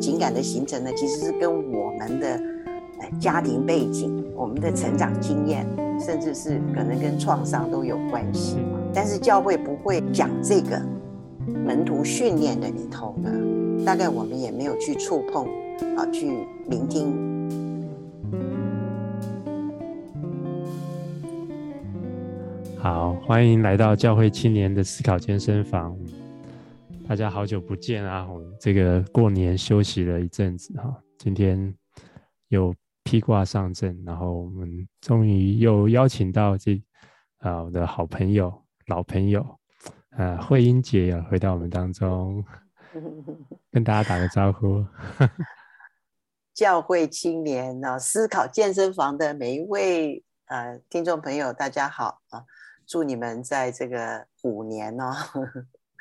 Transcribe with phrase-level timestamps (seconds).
[0.00, 2.40] 情感的形成呢，其实是跟我们的
[3.00, 5.66] 呃家庭背景、我们的成长经验，
[5.98, 8.58] 甚至是可能跟创伤都有关系。
[8.92, 10.80] 但是教会不会讲这个
[11.66, 15.48] 门徒训练的里头呢，大概我们也没有去触碰
[15.96, 17.12] 啊，去聆听。
[22.78, 25.96] 好，欢迎来到教会青年的思考健身房。
[27.06, 28.26] 大家好久不见啊！
[28.26, 31.72] 我这个过年休息了一阵子哈，今天
[32.48, 36.82] 又披挂上阵，然后我们终于又邀请到这
[37.38, 38.50] 啊我的好朋友、
[38.86, 39.44] 老朋友，
[40.16, 42.42] 呃，慧英姐也回到我们当中，
[43.70, 44.82] 跟大家打个招呼。
[46.54, 52.42] 教会青年啊，思考健身房的每一位呃听众朋友，大家好啊！
[52.86, 55.12] 祝你们在这个虎年哦，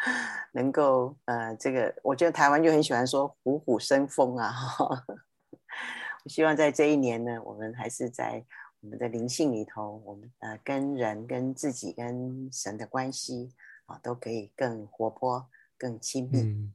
[0.53, 4.53] 能够呃，这个我觉得台湾就很喜欢说虎虎生风啊。
[6.23, 8.43] 我希望在这一年呢，我们还是在
[8.81, 13.51] 我们的灵性里头，我们呃跟人、跟自己、跟神的关系
[13.85, 15.45] 啊，都可以更活泼、
[15.77, 16.41] 更亲密。
[16.41, 16.73] 嗯，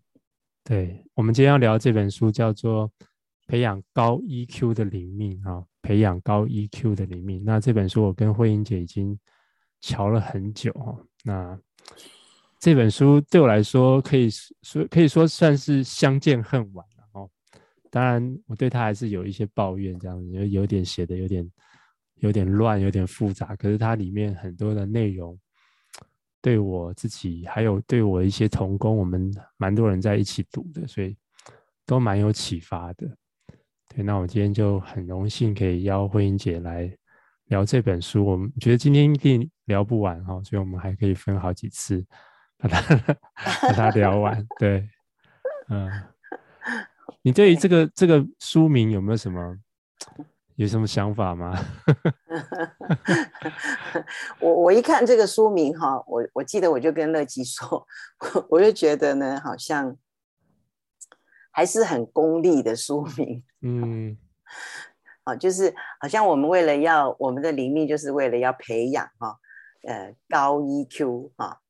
[0.65, 2.89] 对，我们今天要聊这本书叫做
[3.47, 7.43] 《培养高 EQ 的灵命》啊，培养高 EQ 的灵命。
[7.45, 9.19] 那这本书我跟慧英姐已经。
[9.81, 10.73] 瞧了很久，
[11.23, 11.57] 那
[12.61, 14.29] 这本书对我来说可以
[14.63, 17.31] 说可以说算是相见恨晚了哦。
[17.91, 21.51] 当然，我对他还是有一些抱怨，这样子有有点写的有点
[22.17, 23.55] 有点乱，有点复杂。
[23.57, 25.39] 可是它里面很多的内容，
[26.43, 31.17] 对我自己还有对我一些同工，我们蛮多人在一起读的，所以
[31.87, 33.09] 都蛮有启发的。
[33.89, 36.93] 对，那我今天就很荣幸可以邀慧英姐来
[37.47, 42.05] 聊这本书，我们觉得今天一定聊不完哈，所以我们还可以分好几次
[42.59, 42.97] 把它
[43.63, 44.47] 把它聊完。
[44.59, 44.89] 对，
[45.69, 45.91] 嗯，
[47.23, 49.57] 你对于这个这个书名有没有什么
[50.57, 51.57] 有什么想法吗？
[54.41, 57.87] 我我一看这个书名哈，我我记得我就跟乐基说，
[58.51, 59.97] 我就觉得呢，好像
[61.51, 63.45] 还是很功利的书名。
[63.63, 64.17] 嗯。
[65.39, 69.39] 就是好像我们为了要我们的灵命，就是为了要培养哈，
[69.87, 71.61] 呃，高 EQ 哈。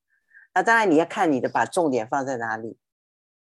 [0.54, 2.76] 那当然你要看你的把重点放在哪里。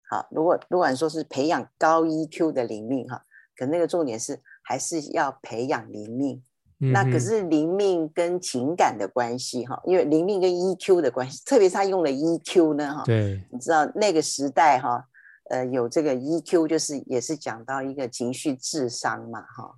[0.10, 3.24] 好，如果如果说是培养高 EQ 的灵命哈，
[3.56, 6.42] 可那个重点是还是要培养灵命。
[6.82, 13.04] 嗯、那可是灵命跟情感的关系哈，因为灵命跟 EQ 的关系，特别是他用了 EQ 呢哈。
[13.04, 15.06] 对，你知道那个时代哈，
[15.50, 19.76] 呃，有这个 EQ 就是也是讲到一个情绪智商嘛哈。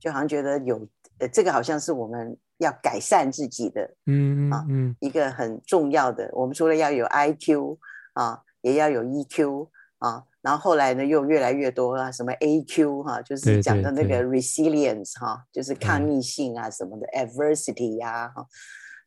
[0.00, 0.88] 就好像觉得有
[1.18, 6.28] 呃，这个好像是我们要改善自己的，嗯啊，嗯，一个很重要的。
[6.32, 7.78] 我们除了要有 IQ
[8.14, 18.46] 啊，也要有 EQ 啊，然后后来呢又越来越多啊，什么 AQ 哈、啊，就是讲的那个 resilience 哈、啊，就是抗逆性啊什么的、嗯、adversity 呀、啊，哈，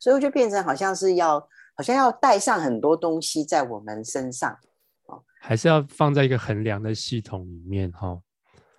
[0.00, 1.38] 所以就变成好像是要，
[1.74, 4.56] 好像要带上很多东西在我们身上，
[5.40, 8.18] 还是要放在一个衡量的系统里面哈，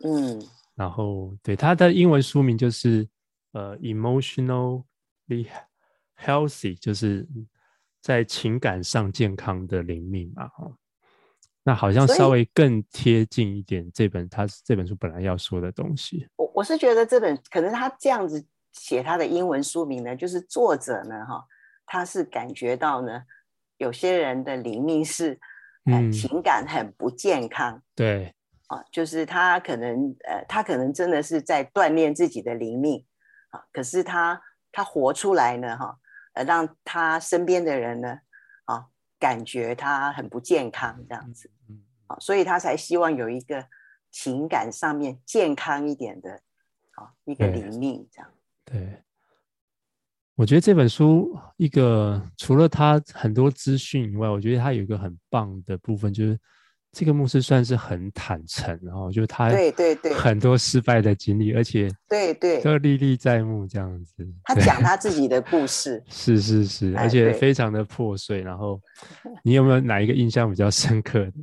[0.03, 0.41] 嗯。
[0.75, 3.07] 然后，对它的英文书名就是
[3.53, 4.83] 呃，emotionally
[6.19, 7.27] healthy，就是
[8.01, 10.71] 在情感上健康的灵命嘛，哈。
[11.63, 16.27] 那好像稍微更贴近一点这本他这本书本来要说的东西。
[16.35, 21.45] 我我是觉得这本可能他这样子写他的英文书名呢，就是作者呢，哈，
[21.85, 23.23] 他是感觉到呢，
[23.77, 25.39] 有些人的灵命是
[25.85, 28.33] 呃、嗯、情感很不健康，对。
[28.91, 33.05] 就是他可能呃，他可能真的是在锻炼自己的灵命
[33.53, 34.41] 啊，可是他
[34.71, 35.99] 他活出来呢，哈，
[36.33, 38.19] 呃，让他身边的人呢，
[38.65, 38.87] 啊，
[39.19, 41.51] 感觉他很不健康这样子，
[42.07, 43.63] 啊，所以他才希望有一个
[44.09, 46.41] 情感上面健康一点的，
[46.95, 48.29] 啊，一个灵命这样。
[48.65, 49.03] 对，
[50.33, 56.39] 我觉得这本书一个除了他很多资讯以外，我觉得它有一个很棒的部分就是。
[56.93, 64.13] 这个牧师算是很坦诚，然后就他对对对很多失败的经历，而且对对都历历在目这样子。
[64.43, 68.43] 他讲他自己的故事， 是是是，而且非常的破碎。
[68.43, 68.79] 然后
[69.43, 71.33] 你有没有哪一个印象比较深刻的？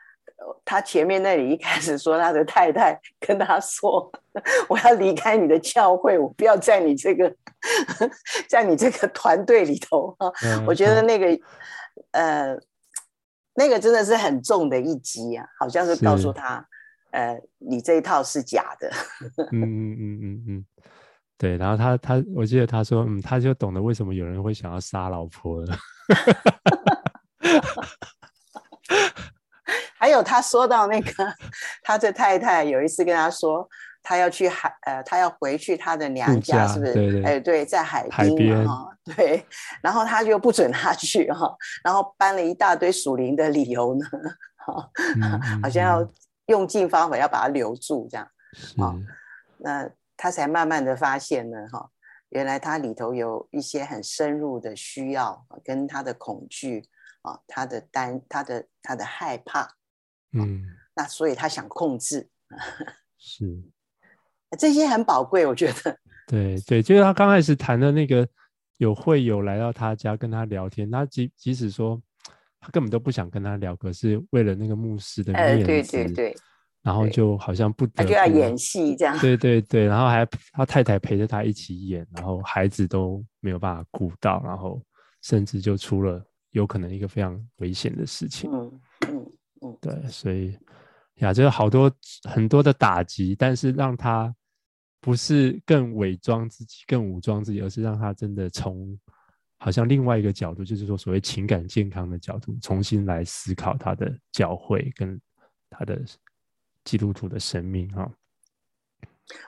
[0.64, 4.10] 他前面那里一开始说他的太太跟他说
[4.66, 7.30] ：“我要离开你的教会，我不要在你这个
[8.48, 10.16] 在你这个团队里头。”
[10.66, 11.38] 我觉得那个
[12.12, 12.58] 呃。
[13.56, 16.64] 那个真的是很重的一击啊，好像是告诉他，
[17.10, 18.90] 呃，你这一套是假的。
[19.52, 20.66] 嗯嗯嗯嗯嗯，
[21.38, 21.56] 对。
[21.56, 25.76] 然后他他，我记得他说，嗯，他就懂得为什么有人会想要杀老婆了。
[29.98, 31.10] 还有他说到那个，
[31.82, 33.66] 他的太太有一次跟他说，
[34.06, 36.94] 他要去海，呃，他要回去他的娘家，是不是？
[36.94, 39.44] 对对，哎，对，在海海边哈，对。
[39.82, 44.06] 然后他就不准他去哈，然后搬了一大堆属灵的理由呢，
[44.58, 46.12] 哈、嗯， 好像要
[46.46, 48.24] 用尽方法要把他留住这样，
[48.78, 48.94] 啊，
[49.58, 51.90] 那他才慢慢的发现呢，哈，
[52.28, 56.88] 原来他里头有一些很深入的需要，跟他的恐惧。
[57.22, 59.68] 啊，他的担，他的他的害怕，
[60.32, 60.62] 嗯，
[60.94, 62.30] 那所以他想控制，
[63.18, 63.64] 是，
[64.58, 65.96] 这些很宝贵，我觉得。
[66.26, 68.26] 对对，就是他刚开始谈的那个
[68.78, 72.00] 有会友来到他家跟他聊天，他即即使说
[72.60, 76.36] 他根本都不想跟他聊，可是为了那个牧师的面子，对对对，
[76.82, 84.82] 然后就好像不得不，他就要演戏这样， 对对对，然后还他太太陪着他一起演，然后孩子都没有办法顾到，然后
[85.22, 86.24] 甚至就出了。
[86.52, 89.26] 有可能一个非常危险的事情，嗯嗯
[89.60, 90.56] 嗯，对，所以
[91.16, 91.90] 呀，这个好多
[92.24, 94.34] 很多的打击，但是让他
[95.00, 98.98] 不是更伪装自己、更武装自己，而是让他真的从
[99.58, 105.20] 好像另外一个角度，就是说所谓情感健康的角度，重新来思考他的教会跟
[105.70, 106.00] 他的
[106.84, 108.10] 基督徒的生命哈。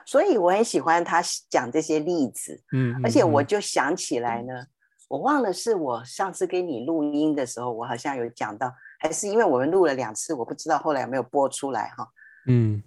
[0.05, 4.53] 所以我很喜欢他讲这些例子，嗯，而且我就想起来呢。
[4.53, 4.67] 嗯
[5.09, 12.07] 我忘了是我上次给你录音的时候，我好像有讲到，还是因为我们录了两次，我不知道后来有没有播出来哈。
[12.47, 12.83] 嗯，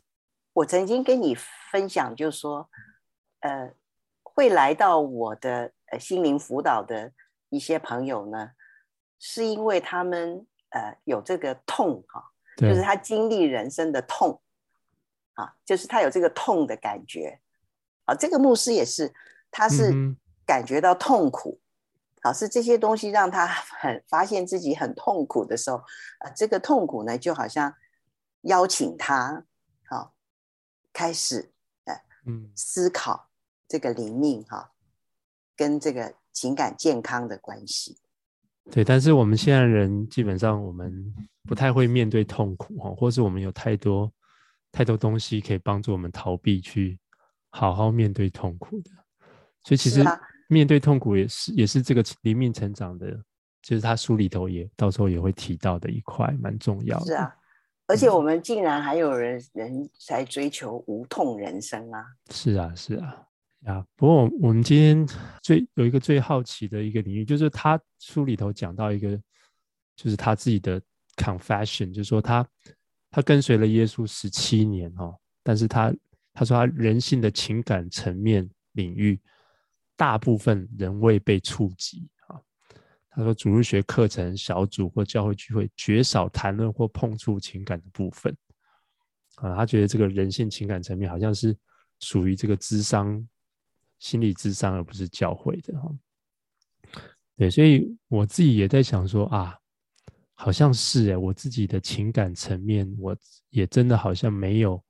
[0.53, 1.35] 我曾经跟你
[1.71, 2.69] 分享，就是说，
[3.41, 3.73] 呃，
[4.23, 7.11] 会来到我的呃心灵辅导的
[7.49, 8.51] 一些朋友呢，
[9.19, 12.23] 是因为他们呃有这个痛哈，
[12.59, 14.39] 就是他经历人生的痛
[15.33, 17.41] 啊，就是他有这个痛的感觉
[18.05, 18.15] 啊。
[18.15, 19.11] 这个牧师也是，
[19.51, 19.91] 他是
[20.45, 21.59] 感觉到痛苦。
[22.25, 25.79] 好，是这些东西让他很 发现自己很痛苦的时候，
[26.19, 27.75] 啊，这个痛苦呢，就好像
[28.43, 29.45] 邀请他，
[29.91, 30.15] 好，
[30.93, 31.51] 开始，
[31.85, 31.95] 呃，
[32.27, 33.29] 嗯，思考
[33.67, 34.71] 这个灵命哈，
[35.57, 37.99] 跟这个情感健康的关系。
[38.71, 41.13] 对，但是我们现在人基本上我们
[41.49, 44.09] 不太会面对痛苦哈，或是我们有太多
[44.71, 47.01] 太多东西可以帮助我们逃避去
[47.51, 48.91] 好好面对痛苦的，
[49.65, 50.05] 所以其实。
[50.53, 53.11] 面对痛苦也是也是这个灵命成长的，
[53.63, 57.07] 就是他书里头也到时候也会提到的一块，蛮重要的。
[57.07, 57.35] 是啊，
[57.87, 62.05] 而且我们竟然还有人人在追求无痛人生啊！
[62.31, 63.27] 是啊，是啊，
[63.65, 63.87] 啊！
[63.97, 65.09] 不过我们今天
[65.43, 69.17] 最有一个最好奇的一个领域，就是他书里头讲到一个，
[69.97, 70.81] 就是他自己的
[71.17, 72.47] confession，就是说他
[73.11, 75.95] 他跟随了耶稣十七年哦，但是他
[76.35, 79.19] 他说他人性的情感层面领域。
[80.03, 82.35] 大部分仍未被触及啊。
[83.09, 88.37] 他说，主日学课程、小组或教会聚会绝少谈论或碰触情感的部分
[89.37, 89.55] 啊。
[89.55, 91.57] 他觉得这个人性情感层面好像是
[92.01, 93.25] 属于这个智商、
[94.01, 95.89] 心理智商，而不是教会的哈。
[97.37, 99.57] 对，所以我自己也在想说啊，
[100.35, 103.17] 好像是哎，我自己的情感层面，我
[103.51, 104.83] 也真的好像没有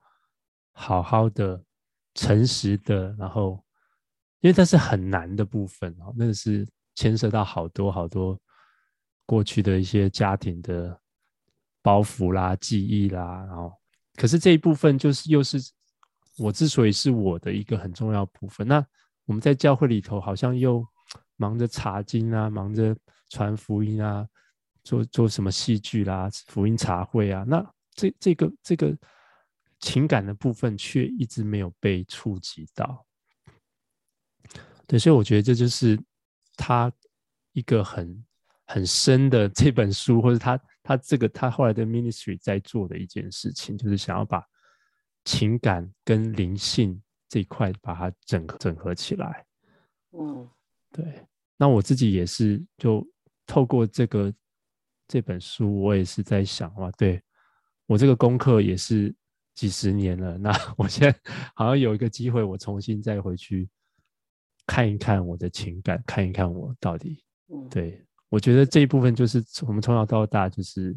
[0.72, 1.62] 好好的、
[2.14, 3.61] 诚实的，然后。
[4.42, 8.38] 因为它是很难的部分哦，那个是牵涉到好多好多
[9.24, 11.00] 过去的一些家庭的
[11.80, 13.72] 包袱啦、记忆啦，然后，
[14.16, 15.58] 可是这一部分就是又是
[16.38, 18.66] 我之所以是我的一个很重要部分。
[18.66, 18.84] 那
[19.26, 20.84] 我们在教会里头好像又
[21.36, 22.96] 忙着查经啊，忙着
[23.28, 24.26] 传福音啊，
[24.82, 27.64] 做做什么戏剧啦、福音茶会啊，那
[27.94, 28.92] 这这个这个
[29.78, 33.06] 情感的部分却一直没有被触及到。
[34.86, 35.98] 对，所以我觉得这就是
[36.56, 36.92] 他
[37.52, 38.24] 一个很
[38.66, 44.44] 很深的这本书，或者他他这个他后来的 ministry 在做的一件事情，就是想要把
[45.24, 49.46] 情感跟灵性这一块把它整合整合起来。
[50.12, 50.48] 嗯，
[50.90, 51.26] 对。
[51.56, 53.06] 那我自己也是，就
[53.46, 54.32] 透过这个
[55.06, 57.22] 这本书，我也是在想，哇，对
[57.86, 59.14] 我这个功课也是
[59.54, 61.20] 几十年了，那 我现在
[61.54, 63.68] 好像有一个机会，我重新再回去。
[64.66, 67.22] 看一看我的情感，看一看我到底，
[67.68, 70.96] 对，我觉得这一部分就是我们从小到大就是，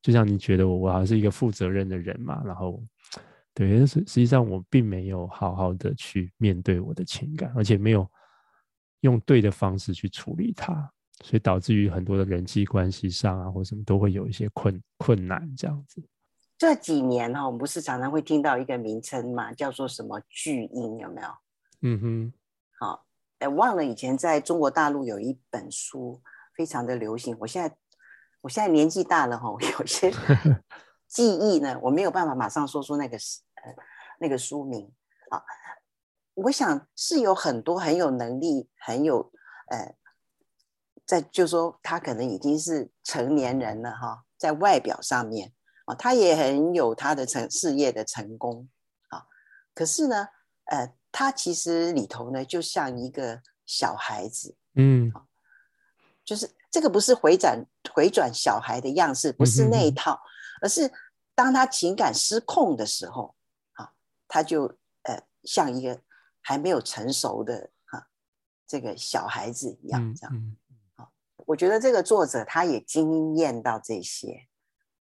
[0.00, 2.82] 就像你觉得我我好像是一个负责任的人嘛，然后，
[3.52, 8.08] 对，实实际上我并没有好好的去面对我的情感，而且没有
[9.00, 10.72] 用对的方式去处理它，
[11.24, 16.02] 所以导致于很多的人际关系上啊或什么都会有一些困困难这样子。
[16.56, 21.28] 这几年哈，我们不是常常会听到一个名称嘛，叫做什么巨婴，有没有？
[21.80, 22.32] 嗯哼。
[22.82, 23.06] 好，
[23.38, 26.20] 哎，忘了以前在中国大陆有一本书
[26.56, 27.36] 非常的流行。
[27.38, 27.76] 我现在，
[28.40, 30.10] 我现在年纪大了哈，有些
[31.06, 33.72] 记忆呢，我没有办法马上说出那个呃
[34.18, 34.92] 那个书名
[35.30, 35.40] 啊。
[36.34, 39.30] 我想是有很多很有能力、很有
[39.68, 39.94] 呃，
[41.06, 45.52] 在就说他可能已经是成年人了哈，在外表上面
[45.84, 48.68] 啊，他也很有他的成事业的成功
[49.10, 49.26] 啊。
[49.72, 50.26] 可是呢，
[50.64, 55.12] 呃，他其实里头呢，就像一个小孩子，嗯，
[56.24, 57.64] 就是这个不是回转
[57.94, 60.18] 回转小孩的样式，不是那一套，
[60.60, 60.90] 而是
[61.34, 63.36] 当他情感失控的时候，
[63.74, 63.92] 啊，
[64.26, 64.64] 他就
[65.02, 66.00] 呃像一个。
[66.44, 68.04] 还没有成熟的哈，
[68.66, 70.56] 这个小孩子一样这样，
[70.96, 71.08] 好，
[71.46, 74.48] 我觉得这个作者他也经验到这些，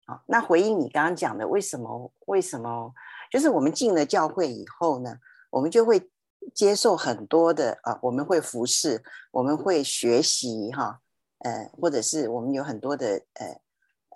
[0.04, 2.92] 好，那回应你刚刚讲的，为什么为什么
[3.30, 5.16] 就是我们进了教会以后呢，
[5.52, 6.10] 我们就会
[6.52, 11.00] 接受很多的啊，我们会服侍，我们会学习哈，
[11.38, 13.46] 呃，或者是我们有很多的呃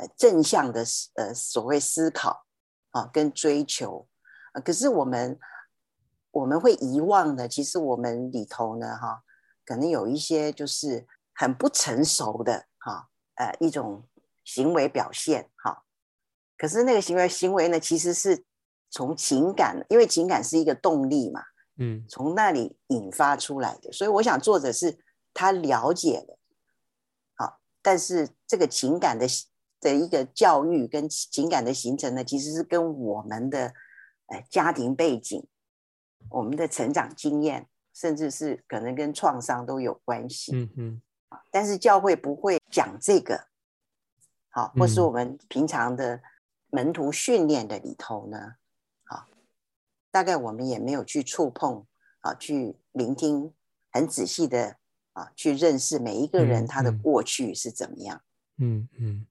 [0.00, 2.45] 呃正向的呃所谓思考
[2.90, 4.09] 啊跟追求
[4.52, 5.38] 啊，可是我们。
[6.33, 9.23] 我们会遗忘的，其实我们里头呢，哈，
[9.64, 14.07] 可能有一些就是很不成熟的，哈，呃，一种
[14.45, 15.85] 行为表现，哈。
[16.59, 18.45] 可是那个行为行为呢，其实是
[18.90, 21.43] 从情感，因为情感是一个动力嘛，
[21.78, 23.93] 嗯，从那里引发出来的。
[23.93, 24.99] 所以我想，作者是
[25.35, 26.38] 他了解了，
[27.35, 29.26] 好，但是这个情感的
[29.81, 33.73] 的一个教育跟情感的形成呢，其实是跟我们的
[34.26, 35.47] 呃家庭背景。
[36.28, 40.50] 我们的成长经验，甚至是可能跟创伤都有关系。
[40.57, 41.02] 嗯嗯，
[41.52, 43.47] 但是教会不会讲这个，
[44.49, 46.21] 好，或是我们平常的
[46.71, 48.55] 门徒训练的里头呢，好，
[50.16, 51.85] 大概我们也没有去触碰，
[52.20, 53.52] 啊，去聆听，
[53.92, 54.78] 很仔细的
[55.12, 58.23] 啊，去认识每一个人他的过去是怎么样。
[58.56, 59.26] 嗯嗯，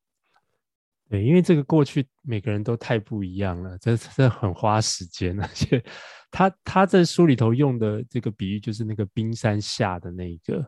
[1.09, 5.83] 对，因为这个过去每个人都太不一样了，这这很花时间， 而且。
[6.29, 10.63] 他他在书里头用的这个比喻，就是那个冰山下的那个，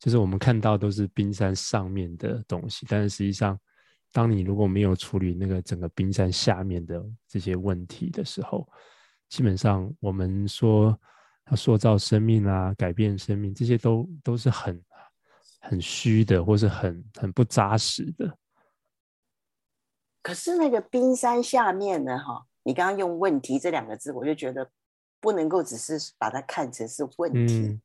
[0.00, 3.56] 就是我们看到都是冰山上面的东西，但是实际上，
[4.12, 8.66] 当你如果没有处理那个整个冰山下面的这些问题的时候，
[9.30, 10.94] 基本上我们说
[11.50, 14.84] 要塑造生命啊，改变生命，这些都都是很
[15.60, 18.36] 很虚的，或是很很不扎实的。
[20.22, 22.18] 可是那个冰山下面呢？
[22.18, 24.70] 哈，你刚刚用“问题”这两个字，我就觉得。
[25.22, 27.78] 不能够只是把它看成是问题，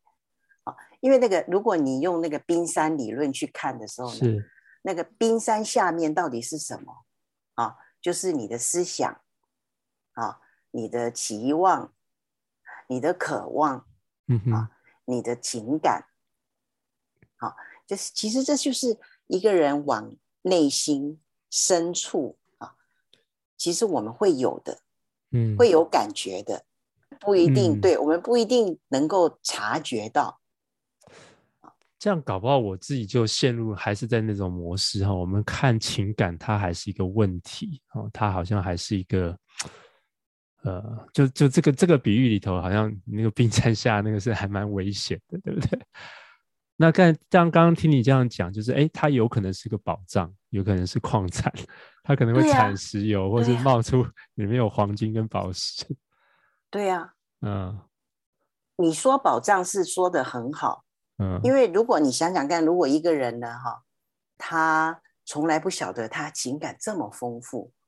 [0.63, 4.51] 啊、嗯，因为那个如果你用那个冰山理论去看的时候呢，是
[4.83, 7.05] 那个冰山下面到底是什么？
[7.55, 9.19] 啊，就是你的思想，
[10.13, 10.39] 啊，
[10.75, 11.93] 你的期望，
[12.87, 13.87] 你的渴望，
[14.27, 14.71] 嗯哼，啊，
[15.05, 16.05] 你的情感，
[17.37, 17.55] 啊，
[17.87, 22.75] 就是其实这就是一个人往内心深处啊，
[23.55, 24.81] 其实我们会有的，
[25.31, 26.65] 嗯，会有感觉的。
[27.21, 30.41] 不一定，对，我们不一定能够察觉到。
[31.97, 35.13] 这样搞不好我自己就陷入还是在那种模式哈。
[35.13, 39.39] 我们看情感，它还是一个问题哦，它好像还是一个，
[40.65, 45.79] 呃，就就这个这个比喻里头，好像那个冰山下那个是还蛮危险的，对不对？
[46.77, 51.53] 那刚像刚刚听你这样讲，就是哎，它有可能是个宝藏，有可能是矿产，
[52.03, 54.03] 它可能会产石油，或是冒出
[54.33, 55.85] 里面有黄金跟宝石。
[56.69, 57.79] 对呀，嗯，
[58.75, 60.83] 你说宝藏是说的很好，
[61.19, 63.83] 嗯，因为如果你想想看，如果一个人呢，哈，
[64.37, 67.84] 他从来不晓得他情感这么丰富，啊，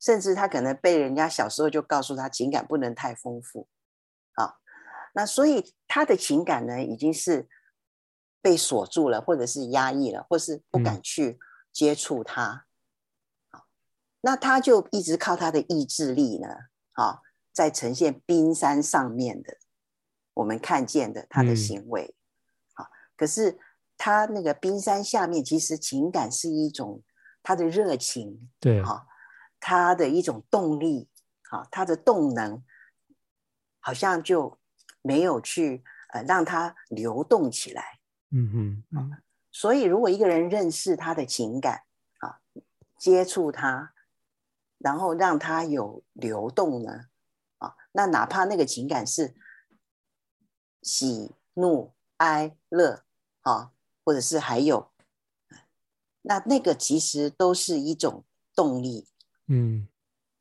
[0.00, 3.68] 甚至他可能被人家小时候就告诉他情感不能太丰富，
[4.34, 4.56] 啊，
[5.14, 7.48] 那所以他的情感呢，已经是
[8.40, 11.38] 被锁住了，或者是压抑了，或是不敢去
[11.72, 12.66] 接触他，
[13.52, 13.60] 嗯，
[14.20, 16.48] 那他就一直靠他的意志力呢，
[16.92, 17.22] 啊。
[17.56, 19.56] 在呈现冰山上面的，
[20.34, 22.14] 我们看见的他的行为，
[22.74, 23.58] 好、嗯，可是
[23.96, 27.02] 他那个冰山下面，其实情感是一种
[27.42, 29.06] 他的热情，对，哈，
[29.60, 31.08] 他的一种动力，
[31.50, 32.62] 啊，他的动能，
[33.80, 34.58] 好像就
[35.02, 41.82] 没有去呃让它流动起来，嗯哼，嗯，所以如果一个人认识他的情感，
[42.18, 42.40] 啊，
[42.98, 43.92] 接触他，
[44.78, 47.06] 然后让他有流动呢？
[47.58, 49.34] 啊那哪怕那个情感是
[50.82, 53.04] 喜怒哀乐
[53.40, 53.72] 啊，
[54.04, 54.92] 或者是还有，
[56.22, 59.08] 那那个其实都是一种动力。
[59.48, 59.88] 嗯，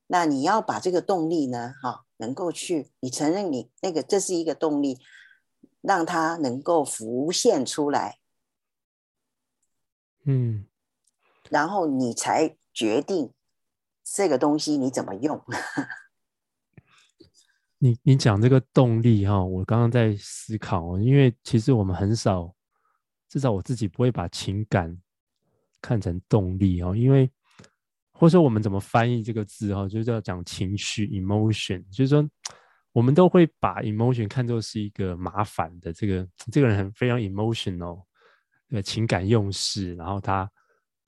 [0.08, 5.00] 那你要把这个动力呢，哈，能够去，你承认你那个这是一个动力，
[5.82, 8.20] 让它能够浮现出来。
[10.24, 10.66] 嗯，
[11.50, 13.32] 然后你才决定
[14.04, 15.42] 这个东西你怎么用？
[17.78, 22.56] 你你讲这个动力哈，我刚刚在思考，因为其实我们很少，
[23.30, 25.00] 至少我自己不会把情感
[25.82, 27.30] 看成动力哦，因为
[28.18, 32.28] 或者说我们怎么翻译这个字哈，就是要讲情绪 emotion，就是说
[32.94, 38.02] 我们都会把 emotion 看作是一个麻烦的，这个这个人很非常 emotional，
[38.70, 40.50] 对，情感用事，然后他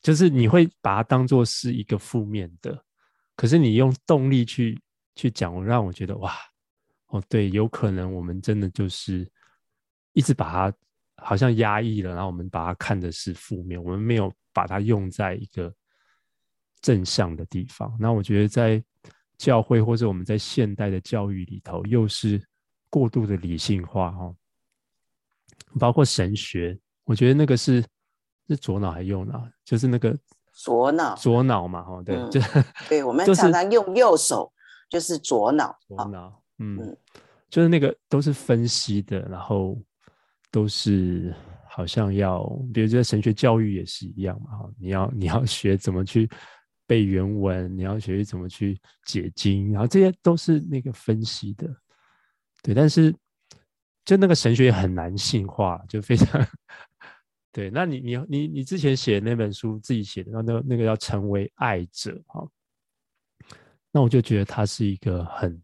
[0.01, 2.83] 就是你会把它当做是一个负面的，
[3.37, 4.77] 可是你用动力去
[5.15, 6.33] 去讲，让我觉得哇。
[7.09, 9.25] 哦，对，有可能我们真的就是
[10.11, 10.77] 一直把它
[11.23, 15.73] 好像压抑了，然后我们把它看的是负面，我们没有把它用在一个
[16.81, 17.95] 正向的地方。
[17.99, 18.83] 那我觉得在
[19.37, 22.41] 教会或者我们在现代的教育里头，又是
[22.89, 24.35] 过度的理性化哦，
[25.79, 27.83] 包括神学，我觉得那个是
[28.47, 29.47] 是左脑还是右脑？
[29.63, 30.17] 就是那个
[30.53, 32.41] 左脑，左脑嘛，哦，对，嗯、就
[32.89, 34.51] 对，我们 常常用右手，
[34.89, 36.41] 就是左脑，左脑。
[36.59, 36.97] 嗯，
[37.49, 39.77] 就是那个都是分析的，然后
[40.49, 41.31] 都是
[41.69, 42.43] 好像要，
[42.73, 46.27] 比如说神学教育也是一样嘛，哈，你要你要学怎么去
[46.87, 51.67] 背原文，你要学习怎么去解经，然后这些都是那个分析的，
[52.63, 53.13] 对，但是
[54.03, 56.43] 就那个神学也很男性化，就非常
[57.51, 57.69] 对。
[57.69, 62.47] 那你你你你之前写那本书自己写的，那那那个要成为爱者哈，
[63.91, 65.61] 那我就觉得他是一个很。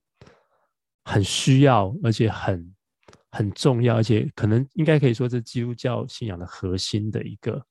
[1.05, 2.75] 很需要，而且很
[3.29, 7.61] 很重要，而且可能应该可以说是基督教信仰的核心的一个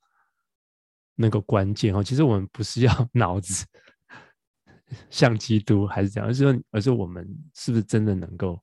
[1.15, 2.03] 那个关键哦。
[2.03, 3.67] 其实我们不是要 脑子
[5.11, 8.61] 像基督还是这样，而是说，而是我们是不是真的能够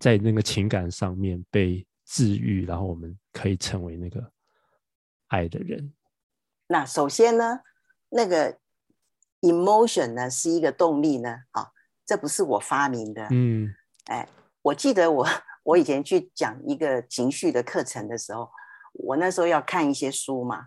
[0.00, 4.32] 在那个情感上面被治愈，然后我们可以成为那个
[5.28, 5.92] 爱的人。
[6.66, 7.60] 那首先呢，
[8.10, 8.58] 那个
[9.40, 11.70] emotion 呢是一个动力呢，啊。
[12.04, 13.72] 这不是我发明的，嗯，
[14.06, 14.28] 哎，
[14.60, 15.26] 我记得我
[15.62, 18.50] 我以前去讲一个情绪的课程的时候，
[18.92, 20.66] 我那时候要看一些书嘛，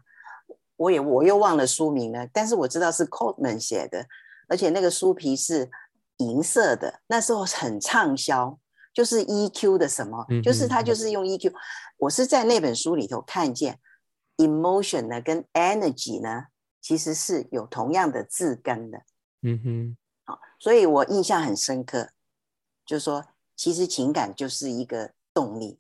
[0.77, 4.05] 我也我又忘了书名了，但是我知道是 Coleman 写的，
[4.47, 5.69] 而且那个书皮是
[6.17, 8.59] 银色的，那时候很畅销，
[8.93, 11.53] 就是 EQ 的什么，就是他就是用 EQ，
[11.97, 13.79] 我是在那本书里头看见
[14.37, 16.45] emotion 呢跟 energy 呢
[16.81, 19.01] 其实是有同样的字根的，
[19.41, 19.97] 嗯哼。
[20.27, 22.09] 好，所以我印象很深刻，
[22.85, 23.23] 就是说，
[23.55, 25.77] 其实情感就是一个动力。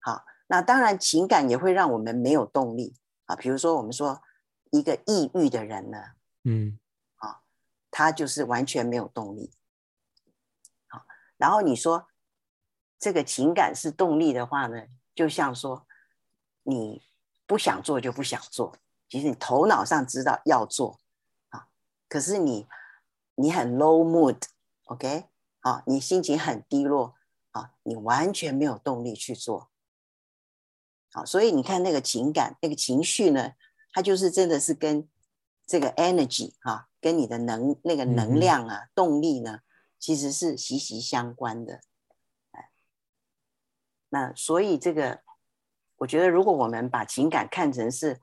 [0.00, 2.94] 好，那当然情感也会让我们没有动力
[3.32, 3.36] 啊。
[3.36, 4.22] 比如说，我们说
[4.70, 5.98] 一个抑郁的人呢，
[6.44, 6.78] 嗯，
[7.16, 7.40] 啊，
[7.90, 9.52] 他就是完全没有动力。
[10.88, 11.04] 好，
[11.36, 12.08] 然后你说
[12.98, 15.86] 这个情感是动力的话呢，就像说
[16.62, 17.02] 你
[17.46, 18.76] 不想做就不想做，
[19.08, 21.00] 其实你头脑上知道要做
[21.48, 21.68] 啊，
[22.08, 22.66] 可是你。
[23.34, 25.24] 你很 low mood，OK？
[25.60, 27.14] 啊，你心情很低落
[27.52, 29.70] 啊，你完全没有动力去做。
[31.12, 33.52] 好，所以你看那个情感、那个情绪呢，
[33.92, 35.06] 它就是真的是跟
[35.66, 39.60] 这个 energy 啊，跟你的能那个能量啊、动力呢，
[39.98, 41.82] 其实是息息相关的。
[42.52, 42.70] 哎，
[44.08, 45.22] 那所以这个，
[45.96, 48.20] 我觉得如果我们把情感看成是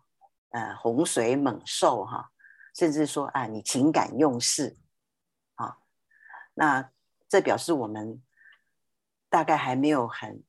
[0.49, 2.31] 呃洪水猛兽哈，
[2.73, 4.77] 甚至说啊，你情感用事
[5.55, 5.77] 啊。
[6.55, 6.91] 那
[7.27, 8.21] 这表示我们
[9.29, 10.43] 大概还没有很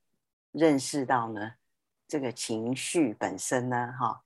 [0.53, 1.53] 认识到呢，
[2.11, 4.25] 这个情绪本身呢，哈，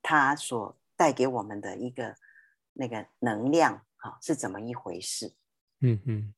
[0.00, 2.16] 它所带给我们的一个
[2.74, 5.34] 那个能量，哈，是怎么一回事？
[5.80, 6.32] 嗯嗯，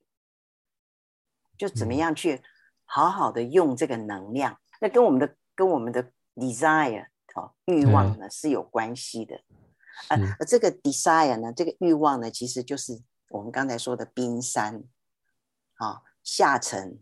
[1.59, 2.43] 就怎么样去
[2.87, 4.59] 好好的用这个能量？
[4.81, 9.41] 那跟我们的跟我们的 desire 哦欲望呢是有关系的。
[10.09, 13.03] 呃，而这个 desire 呢，这个欲望呢，其实就是。
[13.31, 14.85] 我们刚才说的冰山，
[15.75, 17.01] 啊，下沉，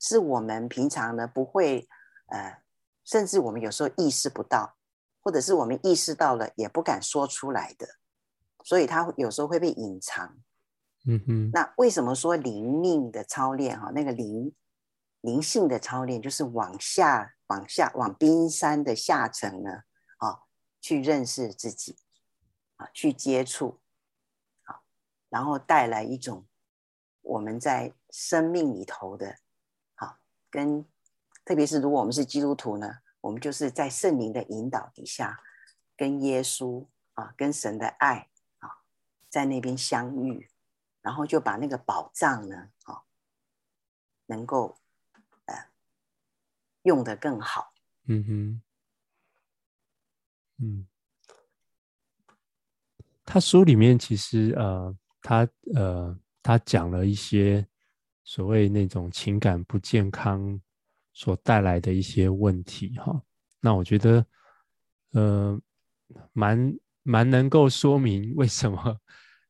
[0.00, 1.86] 是我们平常呢不会，
[2.26, 2.62] 呃，
[3.04, 4.76] 甚至我们有时候意识不到，
[5.20, 7.86] 或者是我们意识到了也不敢说出来的，
[8.64, 10.38] 所以它有时候会被隐藏。
[11.06, 11.50] 嗯哼。
[11.52, 13.90] 那为什么说灵命的操练哈？
[13.94, 14.54] 那个灵
[15.20, 19.82] 灵性的操练就是往下、往下、往冰山的下层呢？
[20.16, 20.44] 啊，
[20.80, 21.98] 去认识自己，
[22.76, 23.80] 啊，去接触
[24.64, 24.80] 啊。
[25.28, 26.46] 然后带来一种
[27.22, 29.36] 我们在生命里头的，好，
[30.50, 30.84] 跟
[31.44, 35.40] 特别是如果我们是基督徒呢，我们就是在圣灵的引导底下，
[35.96, 38.68] 跟耶稣啊，跟神的爱啊，
[39.28, 40.50] 在那边相遇，
[41.00, 43.02] 然后就把那个宝藏呢，啊，
[44.26, 44.78] 能够
[45.46, 45.66] 呃
[46.82, 47.72] 用得更好。
[48.04, 48.62] 嗯哼，
[50.58, 50.86] 嗯。
[53.24, 57.64] 他书里面其实呃，他呃，他讲了一些
[58.30, 60.56] 所谓那种情感不健康
[61.12, 63.20] 所带来的一些问题哈。
[63.58, 64.24] 那我觉得
[65.14, 65.60] 呃，
[66.32, 68.96] 蛮蛮能够说明为什么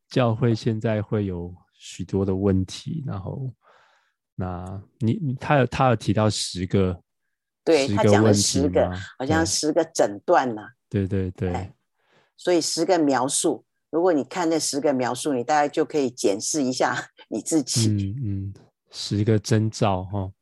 [0.08, 3.04] 教会现在会有许多的问题。
[3.06, 3.52] 然后，
[4.34, 7.02] 那你他有他有提到十个，
[7.62, 10.62] 对，个他讲了十个，好像十个诊断呐。
[10.88, 11.70] 对对对，
[12.34, 13.62] 所以十个描述。
[13.90, 17.90] 如果你看那十个描述，你大概就可以检视一下 你自己。
[17.90, 18.54] 嗯嗯，
[18.90, 20.32] 十个征兆哈。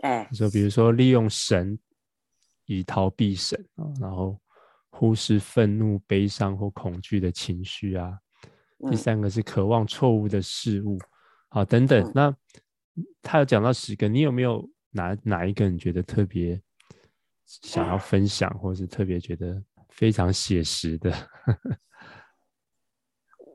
[0.00, 1.78] 哎，就比如说利用神
[2.66, 4.38] 以逃避神啊，然后
[4.90, 8.18] 忽视愤怒、悲伤或恐惧的情绪啊。
[8.90, 10.98] 第三个是渴望错误的事物，
[11.48, 12.12] 好，等等。
[12.14, 12.32] 那
[13.20, 16.60] 他有讲到十个，你有没有哪哪一个你觉得特别
[17.44, 21.12] 想要分享，或是特别觉得非常写实的？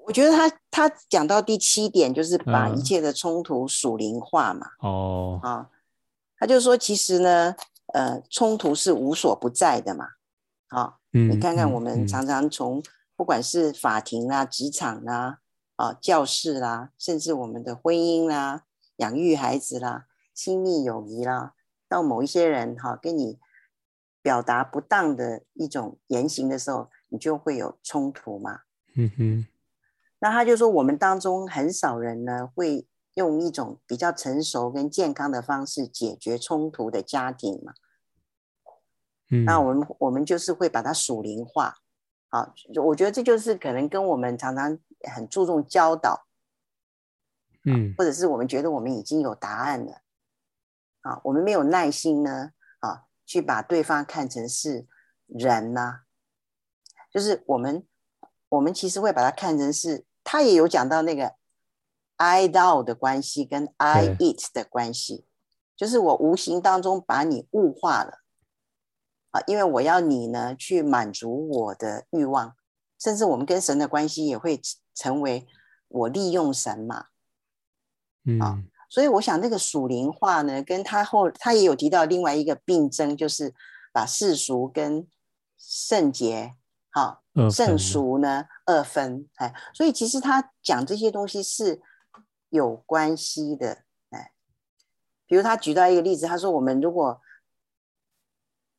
[0.05, 4.67] 我觉得他他讲到第七点，就是把一切的冲突属灵化嘛。
[4.79, 5.69] 哦、嗯，啊，
[6.37, 7.55] 他就说，其实呢，
[7.93, 10.09] 呃，冲突是无所不在的嘛。
[10.67, 12.83] 啊，嗯，你看看我们常常从
[13.15, 15.39] 不管是法庭啦、职场啦、
[15.77, 18.63] 啊教室啦，甚至我们的婚姻啦、
[18.97, 21.53] 养育孩子啦、亲密友谊啦，
[21.87, 23.39] 到某一些人哈、啊、跟你
[24.21, 28.61] 表达不当的一种言行的时候，你就会有冲突嘛。
[28.95, 29.47] 嗯哼。
[30.23, 37.73] 那他就说，我们当中很少人呢，会用一种比较成熟跟健康的方式解决冲突的家庭嘛。
[39.29, 41.75] 嗯，那我们我们就是会把它属灵化。
[42.29, 42.53] 好，
[42.85, 44.79] 我觉得这就是可能跟我们常常
[45.13, 46.25] 很注重教导，
[47.65, 50.03] 嗯，或者是我们觉得我们已经有答案了，
[51.01, 54.87] 啊，我们没有耐心呢，啊，去把对方看成是
[55.27, 56.03] 人呐，
[57.11, 57.85] 就是我们
[58.47, 60.05] 我们其实会把它看成是。
[60.23, 61.35] 他也有讲到那个
[62.17, 65.25] I thou 的关系跟 I it 的关系，
[65.75, 68.19] 就是我无形当中把你物化了
[69.31, 72.55] 啊，因为我要你呢去满足我的欲望，
[72.99, 74.61] 甚至我们跟神的关系也会
[74.93, 75.47] 成为
[75.87, 77.07] 我利用神嘛，
[78.25, 83.53] 嗯，啊，所以我想那个属灵化呢，跟他后他也有提到另外一个病症，就是
[83.91, 85.07] 把世俗跟
[85.57, 86.53] 圣洁。
[86.95, 91.81] 好，圣俗呢二分，哎，所以其实他讲这些东西是
[92.49, 94.31] 有关系的，哎，
[95.25, 97.21] 比如他举到一个例子，他说我们如果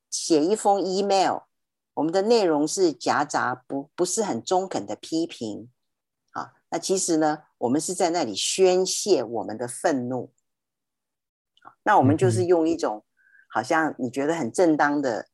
[0.09, 1.39] 写一封 email，
[1.93, 5.71] 我们的内容是夹杂不不是很中肯的批评，
[6.31, 10.33] 啊，那其实呢，我们是在那里宣泄我们的愤怒，
[11.83, 13.05] 那我们就是用一种
[13.47, 15.27] 好像你觉得很正当的。